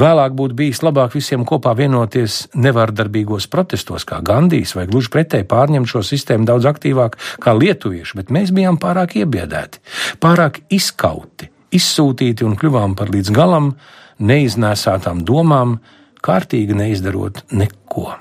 Vēlāk 0.00 0.34
būtu 0.36 0.56
bijis 0.56 0.80
labāk 0.84 1.14
visiem 1.16 1.44
kopā 1.48 1.74
vienoties 1.76 2.46
nevardarbīgos 2.56 3.50
protestos, 3.52 4.06
kā 4.08 4.22
Gandijs, 4.24 4.72
vai 4.78 4.86
gluži 4.88 5.12
pretēji 5.12 5.48
pārņemt 5.50 5.90
šo 5.90 6.02
sistēmu 6.06 6.48
daudz 6.48 6.68
aktīvāk 6.70 7.18
kā 7.44 7.54
lietuvieši, 7.56 8.16
bet 8.20 8.32
mēs 8.34 8.54
bijām 8.56 8.80
pārāk 8.80 9.18
iebiedēti, 9.20 9.82
pārāk 10.24 10.62
izkauti, 10.72 11.50
izsūtīti 11.76 12.46
un 12.46 12.56
kļuvām 12.60 12.96
par 12.98 13.12
līdz 13.12 13.34
galam 13.36 13.74
neiznēsātām 14.20 15.24
domām, 15.26 15.78
kārtīgi 16.24 16.76
neizdarot 16.76 17.44
neko. 17.52 18.12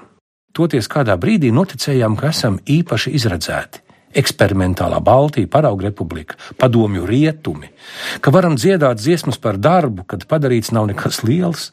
Toties 0.56 0.90
kādā 0.92 1.16
brīdī 1.20 1.52
noticējām, 1.56 2.18
ka 2.20 2.32
esam 2.34 2.58
īpaši 2.66 3.14
izredzēti 3.20 3.86
eksperimentālā 4.20 5.00
Baltija, 5.06 5.48
parauga 5.48 5.86
republika, 5.86 6.38
padomju 6.58 7.06
rietumi, 7.06 7.70
ka 8.26 8.34
varam 8.34 8.58
dziedāt 8.58 8.98
dziesmas 8.98 9.38
par 9.38 9.60
darbu, 9.62 10.08
kad 10.10 10.26
padarīts 10.26 10.74
nav 10.74 10.90
nekas 10.90 11.22
liels, 11.24 11.70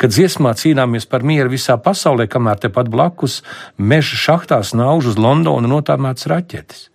kad 0.00 0.10
dziesmā 0.10 0.56
cīnāmies 0.58 1.06
par 1.06 1.22
mieru 1.22 1.52
visā 1.52 1.76
pasaulē, 1.78 2.26
kamēr 2.26 2.58
tepat 2.66 2.90
blakus 2.90 3.42
meža 3.78 4.18
šachtās 4.18 4.74
nauž 4.74 5.12
uz 5.12 5.20
Londonu 5.20 5.70
notāmēts 5.70 6.26
raķetes. 6.30 6.89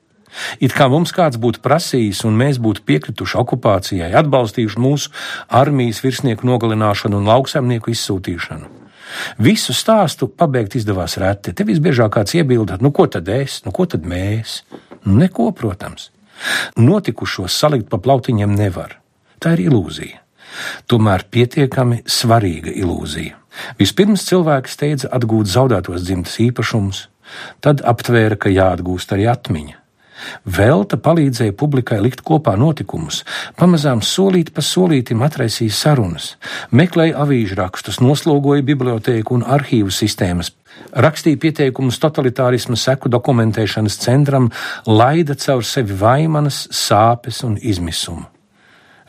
It 0.60 0.76
kā 0.76 0.88
mums 0.92 1.14
kāds 1.16 1.40
būtu 1.42 1.62
prasījis, 1.64 2.24
un 2.28 2.38
mēs 2.40 2.60
būtu 2.62 2.84
piekrituši 2.88 3.38
okupācijai, 3.42 4.12
atbalstījuši 4.22 4.82
mūsu 4.82 5.14
armijas 5.48 6.02
virsnieku 6.04 6.48
nogalināšanu 6.48 7.22
un 7.22 7.30
lauksaimnieku 7.32 7.94
izsūtīšanu. 7.94 8.72
Visu 9.40 9.74
stāstu 9.76 10.28
pabeigt 10.28 10.76
izdevās 10.76 11.18
reti. 11.22 11.54
Te 11.54 11.64
visbiežāk 11.68 12.18
kāds 12.18 12.36
iebilda, 12.36 12.80
nu 12.82 12.92
ko 12.92 13.08
tad 13.12 13.30
es, 13.32 13.62
nu 13.66 13.72
ko 13.76 13.86
tad 13.90 14.08
mēs? 14.08 14.64
Nu, 15.06 15.20
neko, 15.22 15.52
protams. 15.56 16.10
Notikušos 16.76 17.56
salikt 17.56 17.90
pa 17.92 18.02
plautiņiem 18.02 18.56
nevar. 18.58 18.98
Tā 19.40 19.56
ir 19.56 19.68
ilūzija. 19.70 20.22
Tomēr 20.90 21.26
pietiekami 21.32 22.02
svarīga 22.10 22.74
ilūzija. 22.74 23.38
Vispirms 23.80 24.26
cilvēki 24.28 24.72
steidza 24.72 25.10
atgūt 25.16 25.48
zaudētos 25.52 26.04
dzimtas 26.04 26.38
īpašumus, 26.44 27.06
tad 27.64 27.84
aptvēra, 27.88 28.38
ka 28.40 28.52
jāatgūst 28.52 29.16
arī 29.16 29.30
atmiņa. 29.32 29.85
Velta 30.58 30.98
palīdzēja 31.02 31.56
publikai 31.58 32.00
likt 32.04 32.22
kopā 32.26 32.56
notikumus, 32.60 33.24
pamazām 33.60 34.04
solīt 34.06 34.52
pa 34.56 34.64
solītim 34.66 35.24
atraisīja 35.26 35.74
sarunas, 35.76 36.36
meklēja 36.72 37.18
avīžu 37.24 37.58
rakstus, 37.60 38.02
noslogoja 38.04 38.66
bibliotēku 38.66 39.38
un 39.38 39.46
arhīvu 39.58 39.94
sistēmas, 39.94 40.52
rakstīja 40.92 41.40
pieteikumus 41.42 42.00
totalitārisma 42.04 42.78
seku 42.80 43.12
dokumentēšanas 43.14 44.00
centram, 44.02 44.52
laida 44.88 45.38
caur 45.40 45.66
sevi 45.66 45.98
vaimanas, 46.00 46.66
sāpes 46.72 47.44
un 47.48 47.60
izmisumu. 47.62 48.26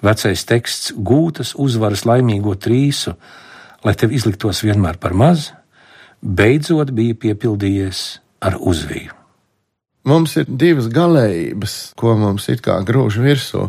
Vecais 0.04 0.44
teksts 0.44 0.92
gūtas 0.92 1.54
uzvaras 1.56 2.04
laimīgo 2.06 2.54
trīsu, 2.60 3.16
lai 3.84 3.94
tev 3.96 4.12
izliktos 4.12 4.62
vienmēr 4.66 5.00
par 5.00 5.16
maz, 5.16 5.50
beidzot 6.20 6.92
bija 6.96 7.16
piepildījies 7.26 8.06
ar 8.44 8.58
uzviju. 8.60 9.15
Mums 10.06 10.36
ir 10.38 10.46
divas 10.46 10.86
galējības, 10.94 11.72
ko 11.98 12.14
mums 12.20 12.46
it 12.52 12.60
kā 12.62 12.76
grūž 12.86 13.18
virsū. 13.24 13.64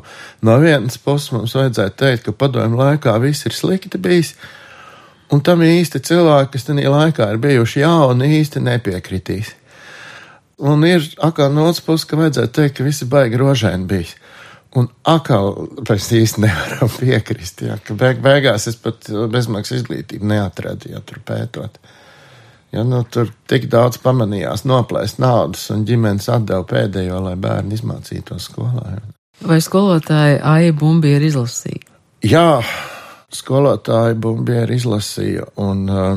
No 0.46 0.58
vienas 0.62 1.00
puses 1.02 1.32
mums 1.34 1.56
vajadzētu 1.58 1.98
teikt, 1.98 2.28
ka 2.28 2.36
padomju 2.46 2.78
laikā 2.78 3.16
viss 3.24 3.48
ir 3.50 3.56
slikti 3.58 3.98
bijis, 3.98 4.36
un 5.34 5.42
tam 5.42 5.64
īsti 5.66 6.04
cilvēki, 6.06 6.52
kas 6.54 6.68
tajā 6.70 6.94
laikā 6.94 7.32
ir 7.34 7.42
bijuši 7.42 7.82
jauni, 7.82 8.30
īsti 8.38 8.62
nepiekritīs. 8.68 9.56
Un 10.58 10.86
ir 10.86 11.04
atkal 11.22 11.52
no 11.54 11.68
otras 11.70 11.84
puses, 11.86 12.06
ka 12.06 12.18
vajadzētu 12.22 12.54
teikt, 12.54 12.78
ka 12.78 12.86
visi 12.86 13.10
baigi 13.10 13.42
rožēni 13.42 13.90
bijis. 13.90 14.16
Un 14.78 14.90
atkal 15.10 15.56
mēs 15.88 16.10
īsti 16.14 16.44
nevaram 16.44 16.90
piekrist, 17.00 17.66
ja, 17.66 17.78
ka 17.82 17.98
beig 17.98 18.22
beigās 18.22 18.68
es 18.70 18.78
pat 18.82 19.10
bezmaksas 19.34 19.82
izglītību 19.82 20.28
neatradu, 20.30 20.92
ja 20.94 21.02
tur 21.02 21.22
pētot. 21.26 21.80
Ja, 22.76 22.84
nu, 22.84 23.00
tur 23.08 23.30
tik 23.48 23.70
daudz 23.72 24.00
pamanījās 24.04 24.66
noplēst 24.68 25.22
naudas, 25.24 25.70
un 25.72 25.86
ģimenes 25.88 26.28
atdeva 26.34 26.66
pēdējo, 26.68 27.22
lai 27.24 27.36
bērni 27.40 27.78
izmācītos 27.78 28.50
skolā. 28.50 28.98
Vai 29.48 29.60
skolotāja 29.64 30.42
Aija 30.56 30.74
Bumbiera 30.76 31.24
izlasīja? 31.24 31.86
Jā, 32.28 32.60
skolotāja 33.34 34.18
Bumbiera 34.20 34.74
izlasīja 34.76 35.46
un 35.64 35.86
uh, 35.88 36.10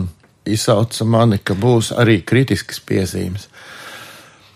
izsauca 0.49 1.07
mani, 1.07 1.39
ka 1.39 1.55
būs 1.55 1.93
arī 1.95 2.21
kritiskas 2.27 2.83
piezīmes. 2.83 3.47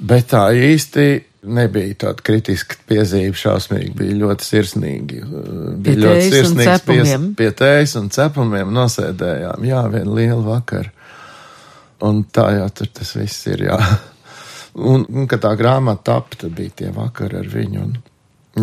Bet 0.04 0.32
tā 0.32 0.48
īsti 0.56 1.06
nebija 1.44 1.94
tāda 2.06 2.24
kritiska 2.24 2.78
piezīme, 2.88 3.36
šausmīgi, 3.36 3.92
bija 3.98 4.16
ļoti 4.22 4.46
sirsnīgi. 4.48 5.20
Bija 5.22 5.84
Pie 5.84 5.96
ļoti 6.00 6.26
sirsnīgs 6.32 6.70
cepumiem. 6.82 7.30
pie 7.38 7.50
tējas 7.54 7.96
un 8.00 8.10
cepumiem 8.14 8.72
nosēdējām. 8.74 9.66
Jā, 9.68 9.84
vienu 9.92 10.16
lielu 10.18 10.42
vakaru. 10.46 10.90
Un 12.04 12.24
tā 12.34 12.48
jau 12.58 12.66
tur 12.76 12.90
tas 12.98 13.14
viss 13.16 13.46
ir, 13.52 13.68
jā. 13.70 13.78
Un, 14.74 15.04
un 15.06 15.28
kad 15.30 15.38
tā 15.44 15.52
grāmata 15.54 16.02
tapta, 16.08 16.48
bija 16.50 16.72
tie 16.80 16.88
vakari 16.90 17.36
ar 17.38 17.46
viņu. 17.46 17.82
Un, 17.84 17.92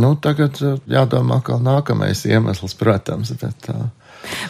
nu, 0.01 0.09
tagad 0.19 0.57
uh, 0.59 0.73
jādomā, 0.91 1.37
kā 1.39 1.55
nākamais 1.55 2.25
iemesls, 2.27 2.75
protams, 2.75 3.31
bet 3.39 3.55
tā. 3.63 3.77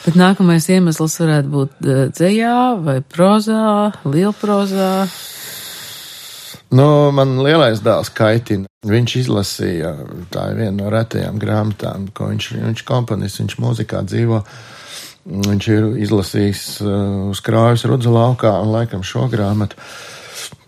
Bet 0.01 0.17
nākamais 0.17 0.65
iemesls 0.73 1.19
varētu 1.21 1.51
būt 1.54 1.86
eh, 1.86 2.01
dzējā 2.17 2.56
vai 2.82 2.97
prozā, 3.06 3.91
lielprozā. 4.10 4.89
Nu, 6.71 6.88
man 7.15 7.38
lielais 7.43 7.82
dēls 7.84 8.12
kaitina. 8.15 8.69
Viņš 8.88 9.15
izlasīja, 9.19 9.91
tā 10.34 10.47
ir 10.51 10.62
viena 10.63 10.75
no 10.80 10.91
retajām 10.91 11.39
grāmatām, 11.39 12.08
ko 12.15 12.32
viņš, 12.32 12.47
viņš 12.58 12.84
komponists, 12.88 13.41
viņš 13.43 13.58
mūzikā 13.62 14.01
dzīvo. 14.08 14.39
Viņš 15.21 15.67
ir 15.69 15.84
izlasījis 16.01 16.63
uh, 16.81 16.93
uz 17.29 17.41
krājas 17.45 17.86
rudzu 17.89 18.13
laukā 18.13 18.55
un 18.63 18.71
laikam 18.73 19.03
šo 19.05 19.27
grāmatu. 19.29 19.77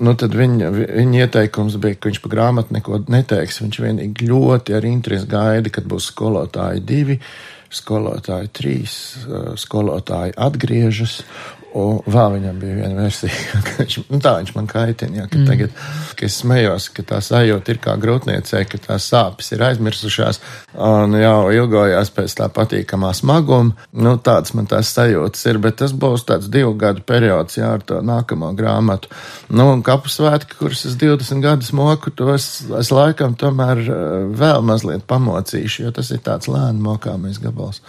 Nu, 0.04 0.14
tad 0.20 0.36
viņa, 0.38 0.70
viņa 0.74 1.24
ieteikums 1.26 1.80
bija, 1.82 1.98
ka 1.98 2.10
viņš 2.10 2.20
par 2.22 2.34
grāmatu 2.36 2.76
neko 2.76 3.02
neteiks. 3.10 3.62
Viņš 3.64 3.80
vienīgi 3.82 4.30
ļoti 4.30 4.78
ar 4.78 4.86
interesi 4.86 5.30
gaida, 5.30 5.74
kad 5.74 5.90
būs 5.90 6.12
skolotāji 6.12 6.84
divi, 6.86 7.18
skolotāji 7.74 8.54
trīs, 8.54 8.96
uh, 9.26 9.54
skolotāji 9.58 10.38
atgriežas. 10.38 11.22
Un 11.74 12.04
vēl 12.06 12.36
viņam 12.36 12.58
bija 12.62 12.76
viena 12.78 13.02
versija, 13.02 13.34
ka 13.66 13.80
viņš, 13.80 13.96
nu 14.12 14.20
tā 14.22 14.36
viņš 14.38 14.52
man 14.54 14.68
kaitina, 14.70 15.24
ja, 15.24 15.26
ka 15.30 15.40
mm. 15.40 15.48
tagad, 15.50 15.80
ka 16.20 16.28
es 16.28 16.36
smējos, 16.44 16.90
ka 16.94 17.06
tā 17.10 17.18
sajūta 17.26 17.74
ir 17.74 17.80
kā 17.82 17.96
grūtniecē, 18.02 18.62
ka 18.70 18.80
tās 18.84 19.08
sāpes 19.10 19.50
ir 19.56 19.64
aizmirsušās 19.66 20.42
un 20.78 21.18
jau 21.18 21.50
ilgojās 21.56 22.14
pēc 22.14 22.38
tā 22.38 22.50
patīkamā 22.54 23.10
smaguma. 23.18 23.74
Nu, 24.06 24.14
tāds 24.22 24.54
man 24.54 24.70
tās 24.70 24.94
sajūtas 24.94 25.50
ir, 25.50 25.62
bet 25.66 25.80
tas 25.82 25.98
būs 25.98 26.28
tāds 26.30 26.52
divu 26.54 26.76
gadu 26.78 27.02
periods, 27.10 27.58
jā, 27.58 27.74
ar 27.80 27.82
to 27.90 28.04
nākamo 28.06 28.54
grāmatu. 28.58 29.10
Nu, 29.50 29.72
un 29.74 29.82
kapu 29.86 30.14
svētki, 30.14 30.60
kurus 30.62 30.86
es 30.90 31.00
20 31.02 31.42
gadus 31.42 31.74
moku, 31.74 32.14
to 32.14 32.30
es, 32.36 32.52
es 32.78 32.94
laikam 32.94 33.34
tomēr 33.34 33.82
eh, 33.82 34.16
vēl 34.30 34.62
mazliet 34.70 35.10
pamocīšu, 35.10 35.88
jo 35.88 35.98
tas 35.98 36.14
ir 36.14 36.22
tāds 36.22 36.54
lēni 36.54 36.86
mokāmais 36.86 37.42
gabals. 37.42 37.82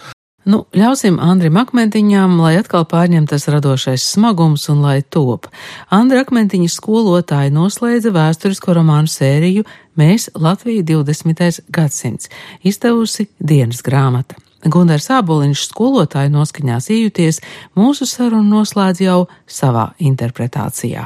Nu, 0.45 0.65
ļausim 0.77 1.15
Andrim 1.21 1.57
Akmentiņām, 1.57 2.35
lai 2.37 2.53
atkal 2.59 2.85
pārņem 2.85 3.25
tas 3.29 3.47
radošais 3.49 4.03
smagums 4.13 4.67
un 4.69 4.83
lai 4.85 4.99
top. 5.01 5.47
Andra 5.89 6.21
Akmentiņa 6.21 6.69
skolotāja 6.69 7.53
noslēdza 7.53 8.13
vēsturisko 8.13 8.75
romānu 8.77 9.09
sēriju 9.09 9.65
Mēs 9.95 10.27
Latvija 10.35 10.83
20. 10.83 11.61
gadsimts, 11.71 12.27
izdevusi 12.63 13.29
dienas 13.39 13.79
grāmata. 13.83 14.35
Gundars 14.65 15.07
Āboliņš 15.13 15.61
skolotāju 15.69 16.33
noskaņās 16.33 16.89
iejuties, 16.91 17.39
mūsu 17.79 18.07
sarunu 18.09 18.57
noslēdz 18.57 19.03
jau 19.05 19.19
savā 19.47 19.93
interpretācijā. 20.03 21.05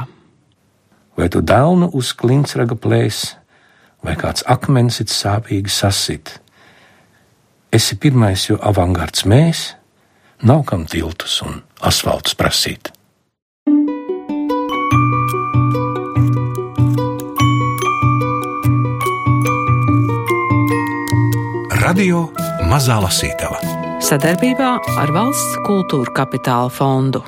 Vai 1.20 1.28
tu 1.30 1.44
dēlnu 1.46 1.92
uz 2.00 2.16
klinsraga 2.18 2.78
plēs, 2.80 3.36
vai 4.02 4.16
kāds 4.18 4.46
akmens 4.50 5.02
it 5.04 5.14
sāpīgi 5.14 5.70
sasit? 5.70 6.40
Esi 7.70 8.00
pirmais, 8.02 8.48
jo 8.50 8.56
avangards 8.66 9.28
mēs, 9.30 9.60
nav 10.42 10.64
kam 10.66 10.88
tiltus 10.90 11.36
un 11.46 11.60
asfaltus 11.86 12.34
prasīt. 12.34 12.90
Radio 21.84 22.26
Mazā 22.72 22.98
Lasītava. 23.06 23.62
Sadarbībā 24.02 24.72
ar 24.98 25.14
Valsts 25.14 25.62
kultūra 25.68 26.10
kapitāla 26.24 26.74
fondu. 26.74 27.22